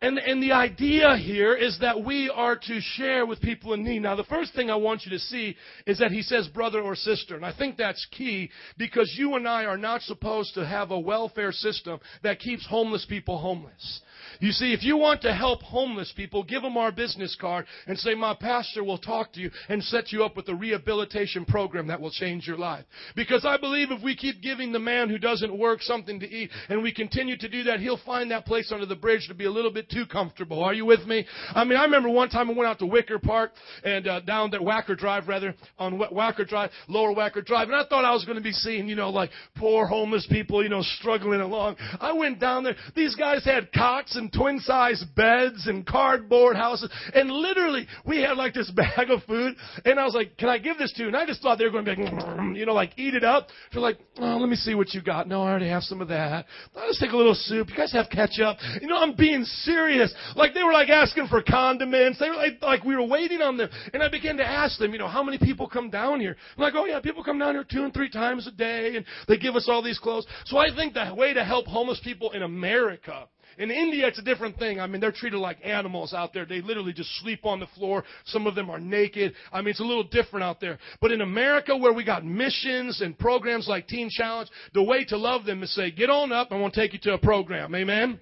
[0.00, 4.02] And, and the idea here is that we are to share with people in need.
[4.02, 5.56] Now, the first thing I want you to see
[5.86, 7.34] is that he says brother or sister.
[7.34, 10.98] And I think that's key because you and I are not supposed to have a
[10.98, 14.00] welfare system that keeps homeless people homeless.
[14.40, 17.98] You see, if you want to help homeless people, give them our business card and
[17.98, 21.86] say, my pastor will talk to you and set you up with a rehabilitation program
[21.88, 22.84] that will change your life.
[23.16, 26.50] Because I believe if we keep giving the man who doesn't work something to eat
[26.68, 29.44] and we continue to do that, he'll find that place under the bridge to be
[29.44, 30.62] a little bit too comfortable.
[30.62, 31.26] Are you with me?
[31.50, 33.52] I mean, I remember one time I went out to Wicker Park
[33.84, 37.84] and uh, down there, Wacker Drive rather, on Wacker Drive, Lower Wacker Drive, and I
[37.86, 40.82] thought I was going to be seeing, you know, like poor homeless people, you know,
[40.82, 41.76] struggling along.
[42.00, 42.76] I went down there.
[42.94, 46.90] These guys had cots and twin size beds and cardboard houses.
[47.14, 49.54] And literally, we had like this bag of food.
[49.84, 51.08] And I was like, can I give this to you?
[51.08, 53.24] And I just thought they were going to be like, you know, like eat it
[53.24, 53.48] up.
[53.72, 55.28] They're like, oh, let me see what you got.
[55.28, 56.46] No, I already have some of that.
[56.88, 57.68] Just take a little soup.
[57.70, 58.56] You guys have ketchup.
[58.80, 60.12] You know, I'm being serious.
[60.36, 62.18] Like they were like asking for condiments.
[62.18, 63.68] They were like, like we were waiting on them.
[63.92, 66.36] And I began to ask them, you know, how many people come down here?
[66.56, 69.04] I'm like, oh yeah, people come down here two and three times a day and
[69.26, 70.26] they give us all these clothes.
[70.46, 74.22] So I think the way to help homeless people in America in India, it's a
[74.22, 74.80] different thing.
[74.80, 76.46] I mean, they're treated like animals out there.
[76.46, 78.04] They literally just sleep on the floor.
[78.26, 79.34] Some of them are naked.
[79.52, 80.78] I mean, it's a little different out there.
[81.00, 85.16] But in America, where we got missions and programs like Teen Challenge, the way to
[85.16, 87.74] love them is say, get on up and we'll take you to a program.
[87.74, 88.20] Amen?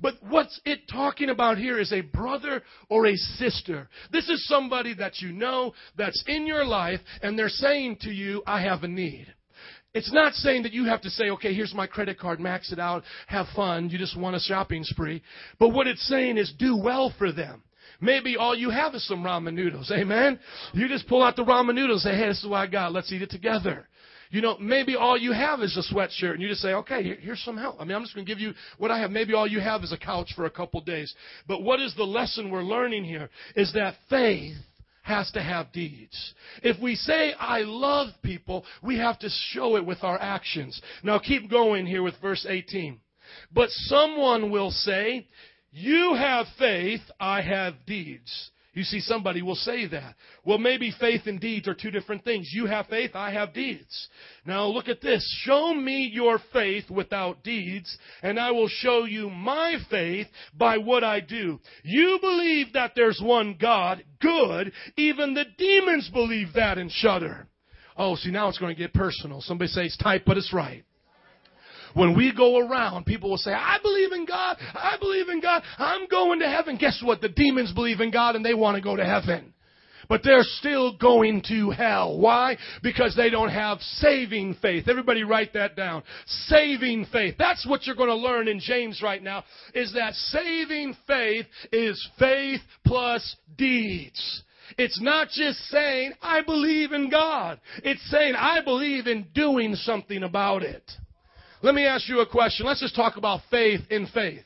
[0.00, 3.88] But what's it talking about here is a brother or a sister.
[4.12, 8.42] This is somebody that you know that's in your life and they're saying to you,
[8.46, 9.26] I have a need.
[9.98, 12.78] It's not saying that you have to say, okay, here's my credit card, max it
[12.78, 15.22] out, have fun, you just want a shopping spree.
[15.58, 17.64] But what it's saying is do well for them.
[18.00, 19.90] Maybe all you have is some ramen noodles.
[19.90, 20.38] Amen?
[20.72, 22.92] You just pull out the ramen noodles and say, hey, this is what I got.
[22.92, 23.88] Let's eat it together.
[24.30, 27.40] You know, maybe all you have is a sweatshirt and you just say, okay, here's
[27.40, 27.80] some help.
[27.80, 29.10] I mean, I'm just going to give you what I have.
[29.10, 31.12] Maybe all you have is a couch for a couple days.
[31.48, 34.58] But what is the lesson we're learning here is that faith
[35.08, 36.34] has to have deeds.
[36.62, 40.80] If we say, I love people, we have to show it with our actions.
[41.02, 43.00] Now keep going here with verse 18.
[43.52, 45.26] But someone will say,
[45.70, 48.50] You have faith, I have deeds.
[48.78, 50.14] You see, somebody will say that.
[50.44, 52.48] Well, maybe faith and deeds are two different things.
[52.54, 54.08] You have faith, I have deeds.
[54.46, 55.28] Now look at this.
[55.42, 61.02] Show me your faith without deeds, and I will show you my faith by what
[61.02, 61.58] I do.
[61.82, 64.04] You believe that there's one God.
[64.20, 64.70] Good.
[64.96, 67.48] Even the demons believe that and shudder.
[67.96, 69.40] Oh, see, now it's going to get personal.
[69.40, 70.84] Somebody says tight, but it's right.
[71.94, 74.56] When we go around, people will say, I believe in God.
[74.60, 75.62] I believe in God.
[75.78, 76.76] I'm going to heaven.
[76.76, 77.20] Guess what?
[77.20, 79.54] The demons believe in God and they want to go to heaven.
[80.08, 82.18] But they're still going to hell.
[82.18, 82.56] Why?
[82.82, 84.88] Because they don't have saving faith.
[84.88, 86.02] Everybody write that down.
[86.46, 87.34] Saving faith.
[87.38, 92.08] That's what you're going to learn in James right now, is that saving faith is
[92.18, 94.42] faith plus deeds.
[94.78, 97.60] It's not just saying, I believe in God.
[97.84, 100.90] It's saying, I believe in doing something about it.
[101.62, 102.66] Let me ask you a question.
[102.66, 104.44] Let's just talk about faith in faith.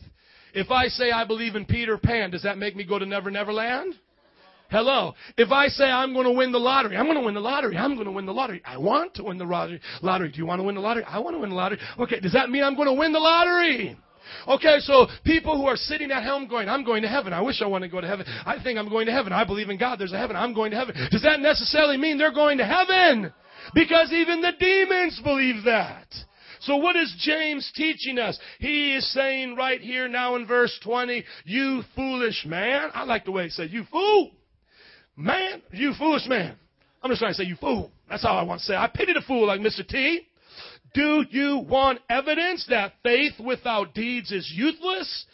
[0.54, 3.30] If I say I believe in Peter Pan, does that make me go to Never
[3.30, 3.94] Never Land?
[4.70, 5.12] Hello.
[5.36, 7.76] If I say I'm going to win the lottery, I'm going to win the lottery.
[7.76, 8.62] I'm going to win the lottery.
[8.64, 9.80] I want to win the lottery.
[10.00, 10.30] Lottery.
[10.30, 11.04] Do you want to win the lottery?
[11.04, 11.78] I want to win the lottery.
[11.98, 12.20] Okay.
[12.20, 13.98] Does that mean I'm going to win the lottery?
[14.48, 17.32] Okay, so people who are sitting at home going, I'm going to heaven.
[17.32, 18.24] I wish I want to go to heaven.
[18.46, 19.32] I think I'm going to heaven.
[19.32, 19.98] I believe in God.
[19.98, 20.36] There's a heaven.
[20.36, 20.94] I'm going to heaven.
[21.10, 23.32] Does that necessarily mean they're going to heaven?
[23.74, 26.06] Because even the demons believe that.
[26.62, 28.38] So what is James teaching us?
[28.58, 32.90] He is saying right here now in verse 20, you foolish man.
[32.94, 34.30] I like the way he said, you fool.
[35.16, 36.56] Man, you foolish man.
[37.02, 37.90] I'm just trying to say you fool.
[38.08, 38.76] That's all I want to say.
[38.76, 39.86] I pity the fool like Mr.
[39.86, 40.20] T.
[40.94, 45.26] Do you want evidence that faith without deeds is useless?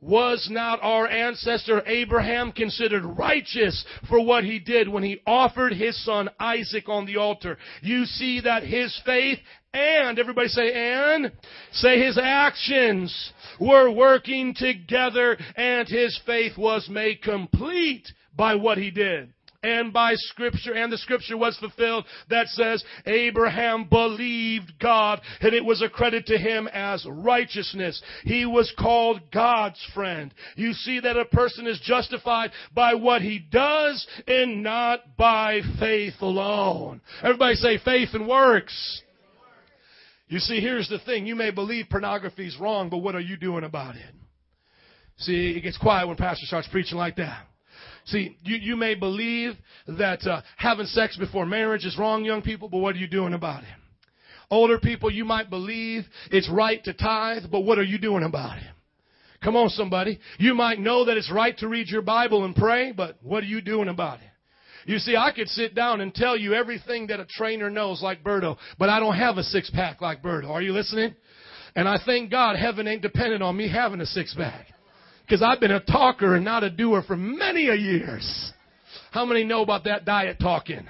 [0.00, 6.02] Was not our ancestor Abraham considered righteous for what he did when he offered his
[6.04, 7.58] son Isaac on the altar?
[7.82, 9.38] You see that his faith
[9.74, 11.30] and, everybody say and,
[11.72, 18.90] say his actions were working together and his faith was made complete by what he
[18.90, 25.54] did and by scripture, and the scripture was fulfilled that says, Abraham believed God, and
[25.54, 28.02] it was accredited to him as righteousness.
[28.24, 30.32] He was called God's friend.
[30.56, 36.14] You see that a person is justified by what he does and not by faith
[36.20, 37.00] alone.
[37.22, 39.02] Everybody say faith and works.
[40.28, 41.26] You see, here's the thing.
[41.26, 44.14] You may believe pornography is wrong, but what are you doing about it?
[45.18, 47.46] See, it gets quiet when pastor starts preaching like that.
[48.06, 49.52] See, you, you may believe
[49.86, 53.34] that uh, having sex before marriage is wrong, young people, but what are you doing
[53.34, 53.68] about it?
[54.50, 58.58] Older people, you might believe it's right to tithe, but what are you doing about
[58.58, 58.64] it?
[59.42, 60.18] Come on, somebody.
[60.38, 63.46] You might know that it's right to read your Bible and pray, but what are
[63.46, 64.26] you doing about it?
[64.86, 68.24] You see, I could sit down and tell you everything that a trainer knows like
[68.24, 70.48] Berto, but I don't have a six pack like Berto.
[70.50, 71.14] Are you listening?
[71.76, 74.66] And I thank God heaven ain't dependent on me having a six pack.
[75.30, 78.52] Because I've been a talker and not a doer for many a years.
[79.12, 80.88] How many know about that diet talking?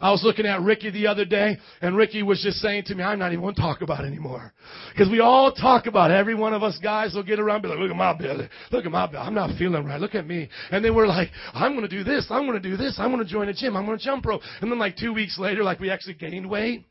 [0.00, 3.02] I was looking at Ricky the other day, and Ricky was just saying to me,
[3.02, 4.54] I'm not even going to talk about it anymore.
[4.94, 6.14] Because we all talk about it.
[6.14, 8.48] Every one of us guys will get around and be like, look at my belly.
[8.70, 9.26] Look at my belly.
[9.26, 10.00] I'm not feeling right.
[10.00, 10.48] Look at me.
[10.70, 12.26] And then we're like, I'm going to do this.
[12.30, 12.94] I'm going to do this.
[12.98, 13.76] I'm going to join a gym.
[13.76, 14.40] I'm going to jump rope.
[14.62, 16.86] And then like two weeks later, like we actually gained weight.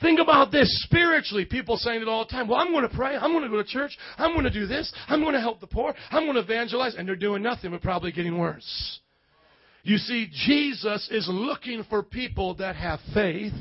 [0.00, 1.46] Think about this spiritually.
[1.46, 2.48] People saying it all the time.
[2.48, 3.16] Well, I'm going to pray.
[3.16, 3.96] I'm going to go to church.
[4.18, 4.92] I'm going to do this.
[5.08, 5.94] I'm going to help the poor.
[6.10, 6.94] I'm going to evangelize.
[6.96, 9.00] And they're doing nothing but probably getting worse.
[9.84, 13.54] You see, Jesus is looking for people that have faith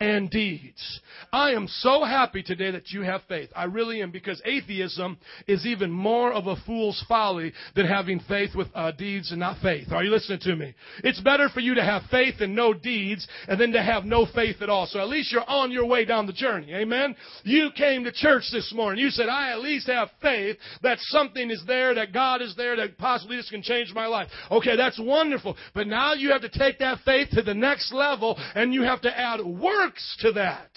[0.00, 1.00] and deeds.
[1.32, 3.50] I am so happy today that you have faith.
[3.54, 8.54] I really am because atheism is even more of a fool's folly than having faith
[8.54, 9.92] with uh, deeds and not faith.
[9.92, 10.74] Are you listening to me?
[11.02, 14.26] It's better for you to have faith and no deeds and then to have no
[14.34, 14.86] faith at all.
[14.86, 16.72] So at least you're on your way down the journey.
[16.74, 17.14] Amen.
[17.44, 19.02] You came to church this morning.
[19.02, 22.76] You said, I at least have faith that something is there, that God is there,
[22.76, 24.28] that possibly this can change my life.
[24.50, 25.56] Okay, that's wonderful.
[25.74, 29.00] But now you have to take that faith to the next level and you have
[29.02, 30.70] to add work works to that.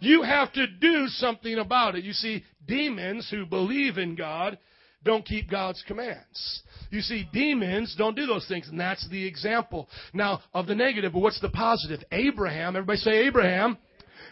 [0.00, 2.04] You have to do something about it.
[2.04, 4.58] You see, demons who believe in God
[5.04, 6.62] don't keep God's commands.
[6.90, 9.88] You see, demons don't do those things, and that's the example.
[10.12, 12.02] Now, of the negative, but what's the positive?
[12.12, 13.78] Abraham, everybody say Abraham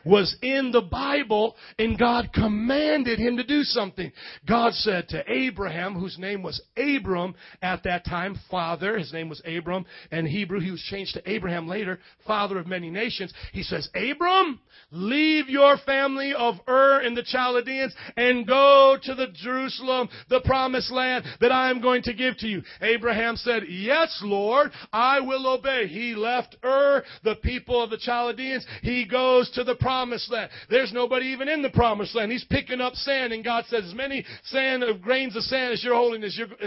[0.04, 4.12] was in the Bible and God commanded him to do something.
[4.46, 9.42] God said to Abraham, whose name was Abram at that time, father, his name was
[9.44, 13.32] Abram, and Hebrew, he was changed to Abraham later, father of many nations.
[13.52, 19.28] He says, Abram, leave your family of Ur and the Chaldeans and go to the
[19.34, 22.62] Jerusalem, the promised land that I am going to give to you.
[22.80, 25.86] Abraham said, Yes, Lord, I will obey.
[25.86, 28.66] He left Ur, the people of the Chaldeans.
[28.82, 30.50] He goes to the promised promised land.
[30.68, 32.32] There's nobody even in the promised land.
[32.32, 35.84] He's picking up sand, and God says, as many sand of grains of sand as
[35.84, 36.20] you're holding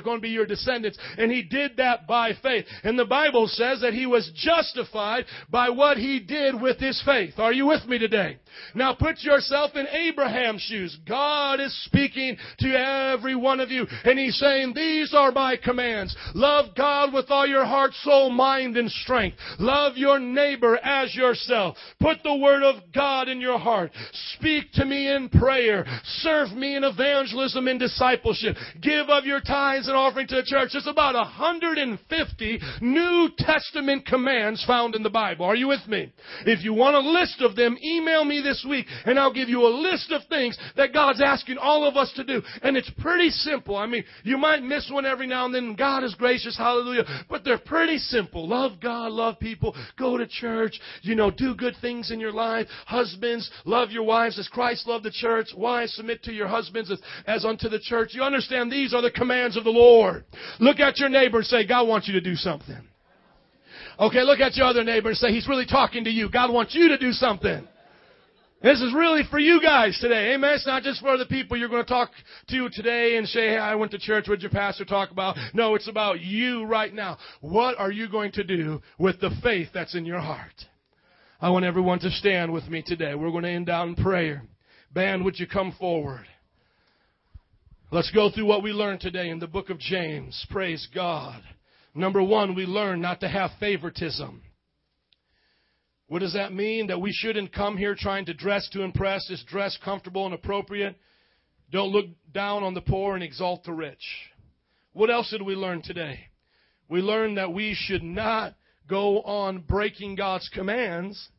[0.03, 0.97] going to be your descendants.
[1.17, 2.65] And he did that by faith.
[2.83, 7.33] And the Bible says that he was justified by what he did with his faith.
[7.37, 8.37] Are you with me today?
[8.73, 10.97] Now put yourself in Abraham's shoes.
[11.07, 16.15] God is speaking to every one of you, and he's saying, these are my commands.
[16.33, 19.37] Love God with all your heart, soul, mind, and strength.
[19.59, 21.75] Love your neighbor as yourself.
[21.99, 23.91] Put the word of God God in your heart.
[24.37, 25.83] Speak to me in prayer.
[26.21, 28.55] Serve me in evangelism and discipleship.
[28.79, 30.69] Give of your tithes and offering to the church.
[30.73, 35.45] There's about 150 New Testament commands found in the Bible.
[35.45, 36.13] Are you with me?
[36.45, 39.65] If you want a list of them, email me this week and I'll give you
[39.65, 42.43] a list of things that God's asking all of us to do.
[42.61, 43.77] And it's pretty simple.
[43.77, 45.75] I mean, you might miss one every now and then.
[45.75, 46.55] God is gracious.
[46.55, 47.05] Hallelujah.
[47.31, 48.47] But they're pretty simple.
[48.47, 52.67] Love God, love people, go to church, you know, do good things in your life.
[52.85, 55.47] Husband Husbands, love your wives as Christ loved the church.
[55.55, 58.09] Wives, submit to your husbands as, as unto the church.
[58.11, 60.25] You understand these are the commands of the Lord.
[60.59, 62.81] Look at your neighbor and say, God wants you to do something.
[63.99, 66.29] Okay, look at your other neighbor and say, He's really talking to you.
[66.29, 67.65] God wants you to do something.
[68.61, 70.33] This is really for you guys today.
[70.33, 70.53] Amen.
[70.55, 72.09] It's not just for the people you're going to talk
[72.49, 74.27] to today and say, hey, I went to church.
[74.27, 75.37] What did your pastor talk about?
[75.53, 77.19] No, it's about you right now.
[77.39, 80.55] What are you going to do with the faith that's in your heart?
[81.39, 83.13] I want everyone to stand with me today.
[83.13, 84.41] We're going to end down in prayer.
[84.91, 86.25] Band, would you come forward?
[87.91, 90.47] Let's go through what we learned today in the book of James.
[90.49, 91.39] Praise God.
[91.93, 94.41] Number one, we learn not to have favoritism.
[96.07, 96.87] What does that mean?
[96.87, 100.95] That we shouldn't come here trying to dress to impress, just dress comfortable and appropriate.
[101.71, 104.03] Don't look down on the poor and exalt the rich.
[104.93, 106.19] What else did we learn today?
[106.89, 108.55] We learned that we should not
[108.87, 111.29] go on breaking God's commands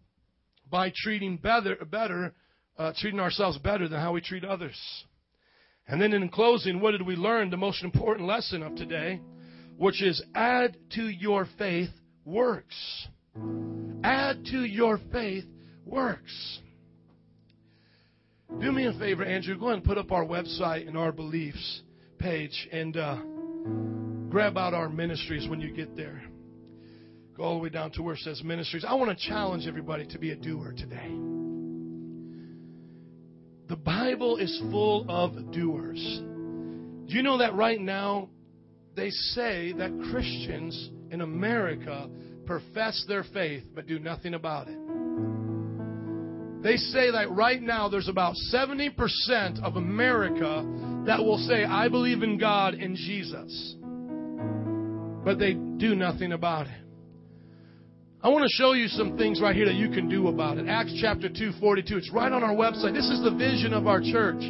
[0.71, 2.35] by treating better, better
[2.79, 4.79] uh, treating ourselves better than how we treat others.
[5.87, 7.51] And then in closing, what did we learn?
[7.51, 9.21] The most important lesson of today,
[9.77, 11.91] which is add to your faith
[12.25, 13.09] works.
[14.05, 15.45] Add to your faith
[15.85, 16.61] works.
[18.61, 19.59] Do me a favor, Andrew.
[19.59, 21.83] Go ahead and put up our website and our beliefs
[22.19, 23.17] page and uh,
[24.29, 26.23] grab out our ministries when you get there.
[27.39, 28.85] Go all the way down to where it says ministries.
[28.87, 31.09] I want to challenge everybody to be a doer today.
[33.69, 36.01] The Bible is full of doers.
[37.07, 38.29] Do you know that right now
[38.97, 42.09] they say that Christians in America
[42.45, 44.79] profess their faith but do nothing about it?
[46.65, 50.67] They say that right now there's about 70% of America
[51.07, 53.77] that will say, I believe in God and Jesus,
[55.25, 56.88] but they do nothing about it.
[58.21, 60.67] I want to show you some things right here that you can do about it.
[60.67, 61.99] Acts chapter 2, 42.
[61.99, 62.93] It's right on our website.
[62.93, 64.43] This is the vision of our church.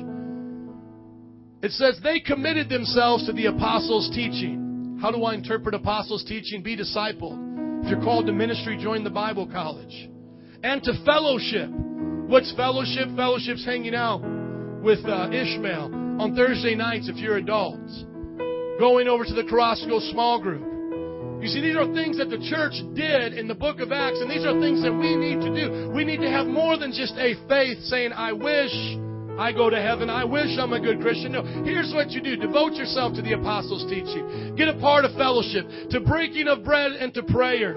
[1.60, 4.98] It says they committed themselves to the apostles' teaching.
[5.02, 6.62] How do I interpret apostles' teaching?
[6.62, 7.84] Be discipled.
[7.84, 10.08] If you're called to ministry, join the Bible college.
[10.64, 11.68] And to fellowship.
[11.68, 13.14] What's fellowship?
[13.16, 14.22] Fellowship's hanging out
[14.82, 15.92] with uh, Ishmael
[16.22, 18.04] on Thursday nights if you're adults.
[18.78, 20.77] Going over to the Carrasco small group.
[21.40, 24.30] You see, these are things that the church did in the book of Acts, and
[24.30, 25.90] these are things that we need to do.
[25.94, 28.74] We need to have more than just a faith saying, I wish
[29.38, 30.10] I go to heaven.
[30.10, 31.32] I wish I'm a good Christian.
[31.32, 32.36] No, here's what you do.
[32.36, 34.56] Devote yourself to the apostles' teaching.
[34.56, 37.74] Get a part of fellowship, to breaking of bread and to prayer.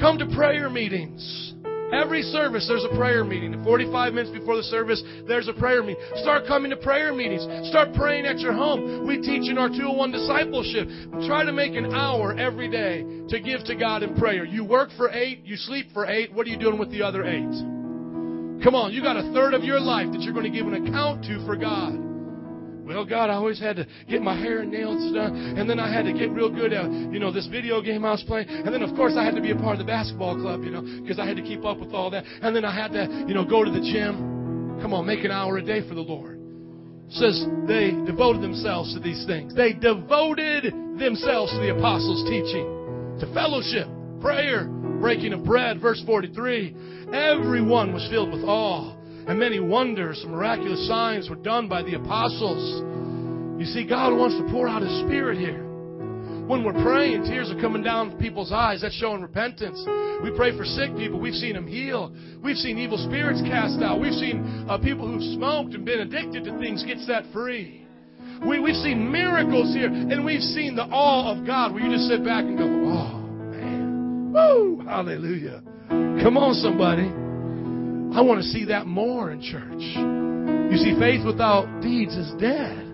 [0.00, 1.52] Come to prayer meetings.
[1.92, 3.62] Every service, there's a prayer meeting.
[3.64, 6.02] 45 minutes before the service, there's a prayer meeting.
[6.16, 7.42] Start coming to prayer meetings.
[7.68, 9.06] Start praying at your home.
[9.06, 10.88] We teach in our 201 discipleship.
[11.26, 14.44] Try to make an hour every day to give to God in prayer.
[14.44, 16.32] You work for eight, you sleep for eight.
[16.32, 17.50] What are you doing with the other eight?
[18.62, 20.86] Come on, you got a third of your life that you're going to give an
[20.86, 22.09] account to for God.
[22.90, 25.92] Well, God, I always had to get my hair and nails done, and then I
[25.94, 28.74] had to get real good at, you know, this video game I was playing, and
[28.74, 30.82] then of course I had to be a part of the basketball club, you know,
[30.82, 33.34] because I had to keep up with all that, and then I had to, you
[33.34, 34.80] know, go to the gym.
[34.82, 36.40] Come on, make an hour a day for the Lord.
[37.10, 39.54] Says they devoted themselves to these things.
[39.54, 40.64] They devoted
[40.98, 42.66] themselves to the apostles' teaching,
[43.20, 43.86] to fellowship,
[44.20, 44.66] prayer,
[44.98, 45.80] breaking of bread.
[45.80, 46.74] Verse 43.
[47.14, 48.96] Everyone was filled with awe,
[49.30, 52.82] and many wonders miraculous signs were done by the apostles.
[53.60, 55.62] You see, God wants to pour out His Spirit here.
[56.48, 58.80] When we're praying, tears are coming down people's eyes.
[58.80, 59.78] That's showing repentance.
[60.24, 61.20] We pray for sick people.
[61.20, 62.12] We've seen them heal.
[62.42, 64.00] We've seen evil spirits cast out.
[64.00, 67.86] We've seen uh, people who've smoked and been addicted to things get set free.
[68.44, 72.08] We, we've seen miracles here, and we've seen the awe of God where you just
[72.08, 73.18] sit back and go, oh,
[73.54, 74.32] man.
[74.32, 74.82] Woo!
[74.84, 75.62] Hallelujah.
[76.20, 77.29] Come on, somebody.
[78.12, 79.82] I want to see that more in church.
[80.70, 82.86] You see, faith without deeds is dead.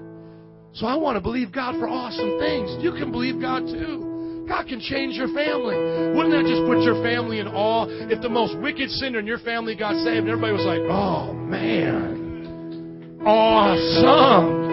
[0.74, 2.76] So I want to believe God for awesome things.
[2.84, 4.44] You can believe God too.
[4.48, 5.74] God can change your family.
[6.14, 9.40] Wouldn't that just put your family in awe if the most wicked sinner in your
[9.40, 14.66] family got saved and everybody was like, oh man, awesome.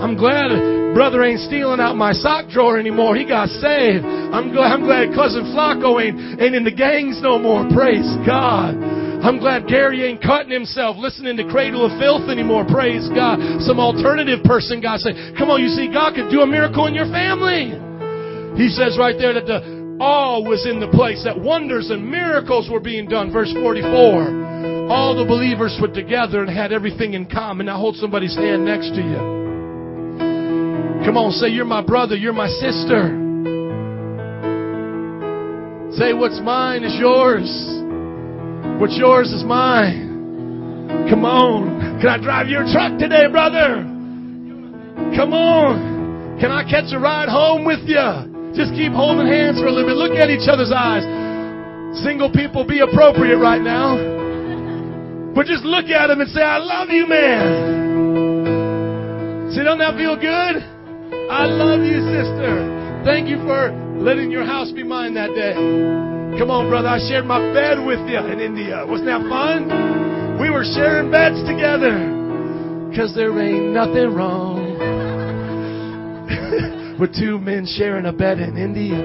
[0.00, 0.48] I'm glad
[0.94, 3.14] brother ain't stealing out my sock drawer anymore.
[3.16, 4.04] He got saved.
[4.04, 7.68] I'm glad, I'm glad cousin Flacco ain't, ain't in the gangs no more.
[7.70, 8.93] Praise God.
[9.24, 12.68] I'm glad Gary ain't cutting himself listening to Cradle of Filth anymore.
[12.68, 13.40] Praise God.
[13.64, 15.40] Some alternative person God saved.
[15.40, 17.72] Come on, you see, God could do a miracle in your family.
[18.60, 22.68] He says right there that the all was in the place, that wonders and miracles
[22.68, 23.32] were being done.
[23.32, 24.92] Verse 44.
[24.92, 27.64] All the believers put together and had everything in common.
[27.64, 29.20] Now hold somebody's hand next to you.
[31.08, 33.08] Come on, say, You're my brother, you're my sister.
[35.96, 37.48] Say, What's mine is yours.
[38.80, 41.06] What's yours is mine.
[41.08, 42.00] Come on.
[42.00, 43.86] Can I drive your truck today, brother?
[45.14, 46.38] Come on.
[46.40, 48.52] Can I catch a ride home with you?
[48.58, 49.96] Just keep holding hands for a little bit.
[49.96, 51.06] Look at each other's eyes.
[52.02, 53.94] Single people, be appropriate right now.
[55.34, 58.34] But just look at them and say, I love you, man.
[59.54, 60.62] See, don't that feel good?
[61.30, 63.02] I love you, sister.
[63.04, 66.13] Thank you for letting your house be mine that day.
[66.38, 66.88] Come on, brother.
[66.88, 68.84] I shared my bed with you in India.
[68.84, 69.70] Wasn't that fun?
[70.42, 71.94] We were sharing beds together.
[72.90, 74.74] Cause there ain't nothing wrong
[76.98, 78.98] with two men sharing a bed in India.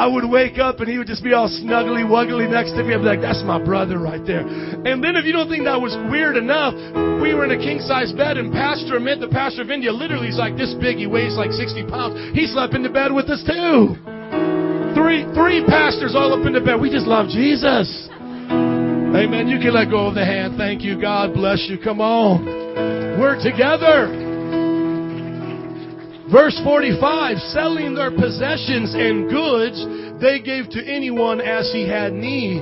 [0.00, 2.94] I would wake up and he would just be all snuggly wuggly next to me.
[2.94, 4.40] I'd be like, that's my brother right there.
[4.40, 6.72] And then if you don't think that was weird enough,
[7.20, 10.28] we were in a king size bed and Pastor Amit, the pastor of India, literally
[10.28, 10.96] is like this big.
[10.96, 12.32] He weighs like 60 pounds.
[12.32, 14.19] He slept in the bed with us too.
[15.00, 16.78] Three, three pastors all up in the bed.
[16.78, 17.88] We just love Jesus.
[18.12, 19.48] Amen.
[19.48, 20.58] You can let go of the hand.
[20.58, 21.00] Thank you.
[21.00, 21.78] God bless you.
[21.82, 22.44] Come on.
[23.16, 24.12] We're together.
[26.30, 29.80] Verse 45, selling their possessions and goods,
[30.20, 32.60] they gave to anyone as he had need.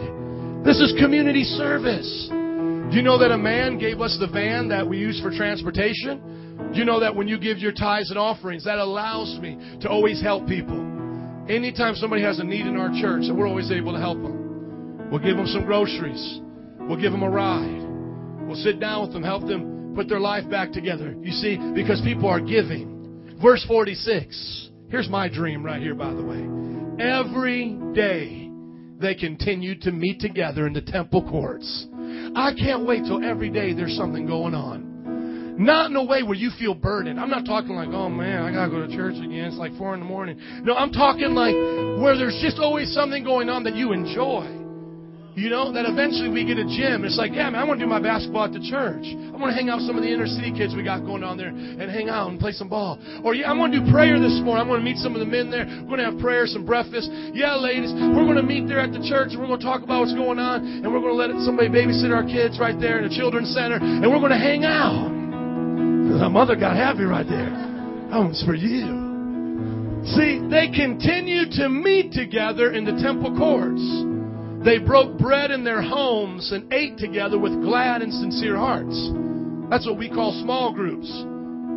[0.65, 2.29] This is community service.
[2.31, 6.71] Do you know that a man gave us the van that we use for transportation?
[6.73, 9.89] Do you know that when you give your tithes and offerings, that allows me to
[9.89, 10.88] always help people?
[11.49, 15.09] Anytime somebody has a need in our church, we're always able to help them.
[15.11, 16.41] We'll give them some groceries.
[16.81, 18.47] We'll give them a ride.
[18.47, 21.17] We'll sit down with them, help them put their life back together.
[21.23, 23.39] You see, because people are giving.
[23.41, 24.71] Verse 46.
[24.91, 26.45] Here's my dream right here, by the way.
[27.03, 28.51] Every day
[29.01, 31.87] they continued to meet together in the temple courts.
[32.35, 34.88] I can't wait till every day there's something going on.
[35.59, 37.19] Not in a way where you feel burdened.
[37.19, 39.51] I'm not talking like, oh man, I gotta go to church again.
[39.51, 40.39] It's like four in the morning.
[40.63, 41.55] No, I'm talking like
[41.99, 44.55] where there's just always something going on that you enjoy.
[45.39, 47.07] You know, that eventually we get a gym.
[47.07, 49.07] It's like, yeah, man, I want to do my basketball at the church.
[49.07, 51.23] I want to hang out with some of the inner city kids we got going
[51.23, 52.99] on there and hang out and play some ball.
[53.23, 54.67] Or, yeah, I'm going to do prayer this morning.
[54.67, 55.63] I'm going to meet some of the men there.
[55.87, 57.07] We're going to have prayer, some breakfast.
[57.39, 59.87] Yeah, ladies, we're going to meet there at the church and we're going to talk
[59.87, 60.83] about what's going on.
[60.83, 63.79] And we're going to let somebody babysit our kids right there in the children's center.
[63.79, 65.18] And we're going to hang out.
[66.19, 67.51] My mother got happy right there.
[68.11, 70.03] That one's for you.
[70.05, 73.83] See, they continued to meet together in the temple courts.
[74.65, 78.97] They broke bread in their homes and ate together with glad and sincere hearts.
[79.71, 81.09] That's what we call small groups.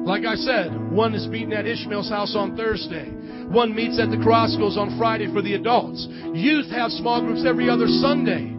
[0.07, 3.11] Like I said, one is meeting at Ishmael's house on Thursday.
[3.51, 6.07] One meets at the Carrascos on Friday for the adults.
[6.33, 8.57] Youth have small groups every other Sunday.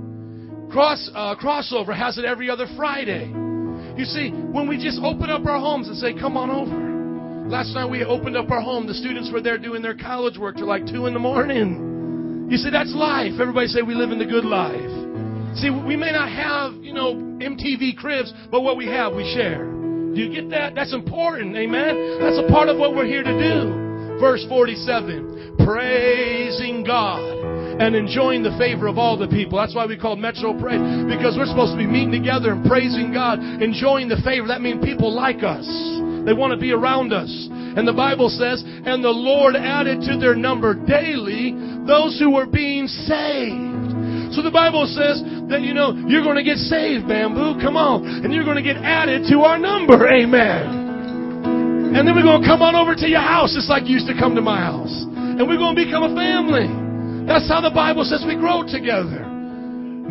[0.70, 3.32] Cross, uh, crossover has it every other Friday.
[3.96, 7.48] You see, when we just open up our homes and say, come on over.
[7.48, 8.86] Last night we opened up our home.
[8.86, 12.48] The students were there doing their college work till like 2 in the morning.
[12.50, 13.32] You see, that's life.
[13.40, 15.56] Everybody say we live in the good life.
[15.56, 19.64] See, we may not have, you know, MTV cribs, but what we have, we share.
[19.64, 20.74] Do you get that?
[20.74, 21.56] That's important.
[21.56, 22.18] Amen.
[22.20, 24.18] That's a part of what we're here to do.
[24.20, 25.56] Verse 47.
[25.64, 27.41] Praising God
[27.78, 29.58] and enjoying the favor of all the people.
[29.58, 33.12] That's why we call Metro Praise, because we're supposed to be meeting together and praising
[33.12, 34.48] God, enjoying the favor.
[34.48, 35.64] That means people like us.
[36.26, 37.30] They want to be around us.
[37.74, 41.56] And the Bible says, and the Lord added to their number daily
[41.86, 44.36] those who were being saved.
[44.36, 47.60] So the Bible says that, you know, you're going to get saved, bamboo.
[47.60, 48.04] Come on.
[48.24, 50.08] And you're going to get added to our number.
[50.08, 51.92] Amen.
[51.96, 54.08] And then we're going to come on over to your house just like you used
[54.08, 55.04] to come to my house.
[55.04, 56.81] And we're going to become a family.
[57.26, 59.32] That's how the Bible says we grow together.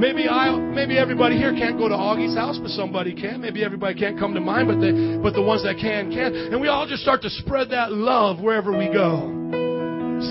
[0.01, 3.41] Maybe I, maybe everybody here can't go to Augie's house, but somebody can.
[3.41, 6.33] Maybe everybody can't come to mine, but the, but the ones that can can.
[6.33, 9.29] And we all just start to spread that love wherever we go.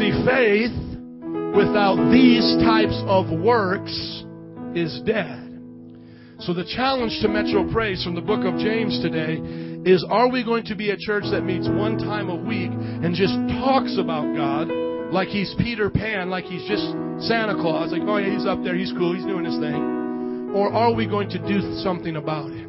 [0.01, 0.73] See, faith
[1.55, 3.93] without these types of works
[4.75, 5.47] is dead.
[6.41, 9.37] So the challenge to Metro Praise from the book of James today
[9.85, 13.15] is: Are we going to be a church that meets one time a week and
[13.15, 14.90] just talks about God?
[15.13, 16.87] Like he's Peter Pan, like he's just
[17.27, 20.53] Santa Claus, like, oh yeah, he's up there, he's cool, he's doing his thing?
[20.55, 22.67] Or are we going to do something about it?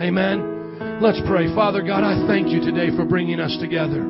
[0.00, 1.00] Amen.
[1.02, 1.52] Let's pray.
[1.54, 4.02] Father God, I thank you today for bringing us together.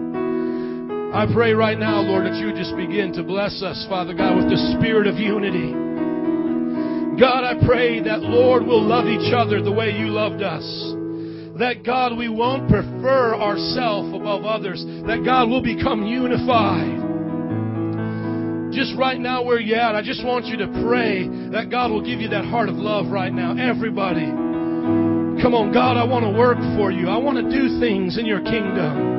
[1.12, 4.50] I pray right now, Lord, that you just begin to bless us, Father God, with
[4.50, 5.72] the spirit of unity.
[7.18, 10.64] God, I pray that, Lord, we'll love each other the way you loved us.
[11.58, 14.84] That, God, we won't prefer ourselves above others.
[15.06, 16.97] That, God, will become unified
[18.78, 21.98] just right now where you're at, I just want you to pray that God will
[21.98, 23.58] give you that heart of love right now.
[23.58, 24.30] Everybody.
[25.42, 27.10] Come on, God, I want to work for you.
[27.10, 29.18] I want to do things in your kingdom.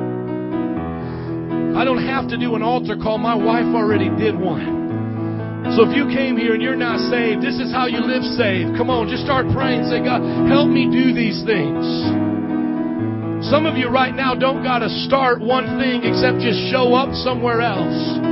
[1.76, 3.20] I don't have to do an altar call.
[3.20, 5.68] My wife already did one.
[5.76, 8.80] So if you came here and you're not saved, this is how you live saved.
[8.80, 9.84] Come on, just start praying.
[9.92, 11.84] Say, God, help me do these things.
[13.52, 17.12] Some of you right now don't got to start one thing except just show up
[17.12, 18.29] somewhere else.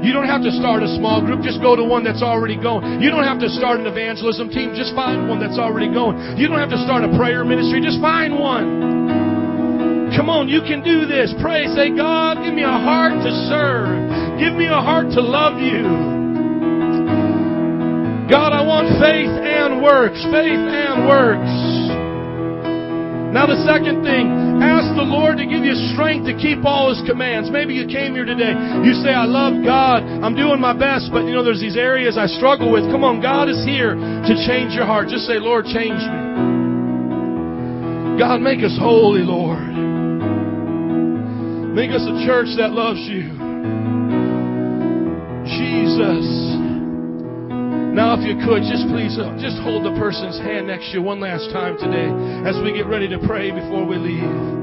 [0.00, 1.44] You don't have to start a small group.
[1.44, 3.00] Just go to one that's already going.
[3.00, 4.72] You don't have to start an evangelism team.
[4.72, 6.40] Just find one that's already going.
[6.40, 7.84] You don't have to start a prayer ministry.
[7.84, 10.10] Just find one.
[10.16, 11.32] Come on, you can do this.
[11.40, 11.68] Pray.
[11.76, 14.40] Say, God, give me a heart to serve.
[14.40, 15.84] Give me a heart to love you.
[18.26, 20.18] God, I want faith and works.
[20.32, 21.69] Faith and works.
[23.30, 24.26] Now, the second thing,
[24.58, 27.46] ask the Lord to give you strength to keep all His commands.
[27.46, 28.50] Maybe you came here today.
[28.82, 30.02] You say, I love God.
[30.02, 32.90] I'm doing my best, but you know, there's these areas I struggle with.
[32.90, 35.06] Come on, God is here to change your heart.
[35.08, 36.18] Just say, Lord, change me.
[38.18, 39.70] God, make us holy, Lord.
[41.70, 43.30] Make us a church that loves you.
[45.46, 46.49] Jesus.
[47.90, 51.02] Now, if you could, just please, uh, just hold the person's hand next to you
[51.02, 52.06] one last time today
[52.46, 54.60] as we get ready to pray before we leave.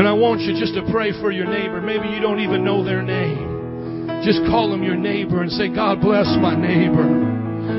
[0.00, 1.82] And I want you just to pray for your neighbor.
[1.82, 4.24] Maybe you don't even know their name.
[4.24, 7.04] Just call them your neighbor and say, God bless my neighbor.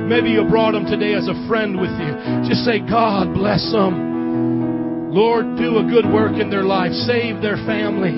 [0.06, 2.14] Maybe you brought them today as a friend with you.
[2.46, 5.10] Just say, God bless them.
[5.10, 6.94] Lord, do a good work in their life.
[7.10, 8.14] Save their family.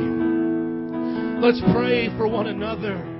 [1.39, 3.12] Let's pray for one another.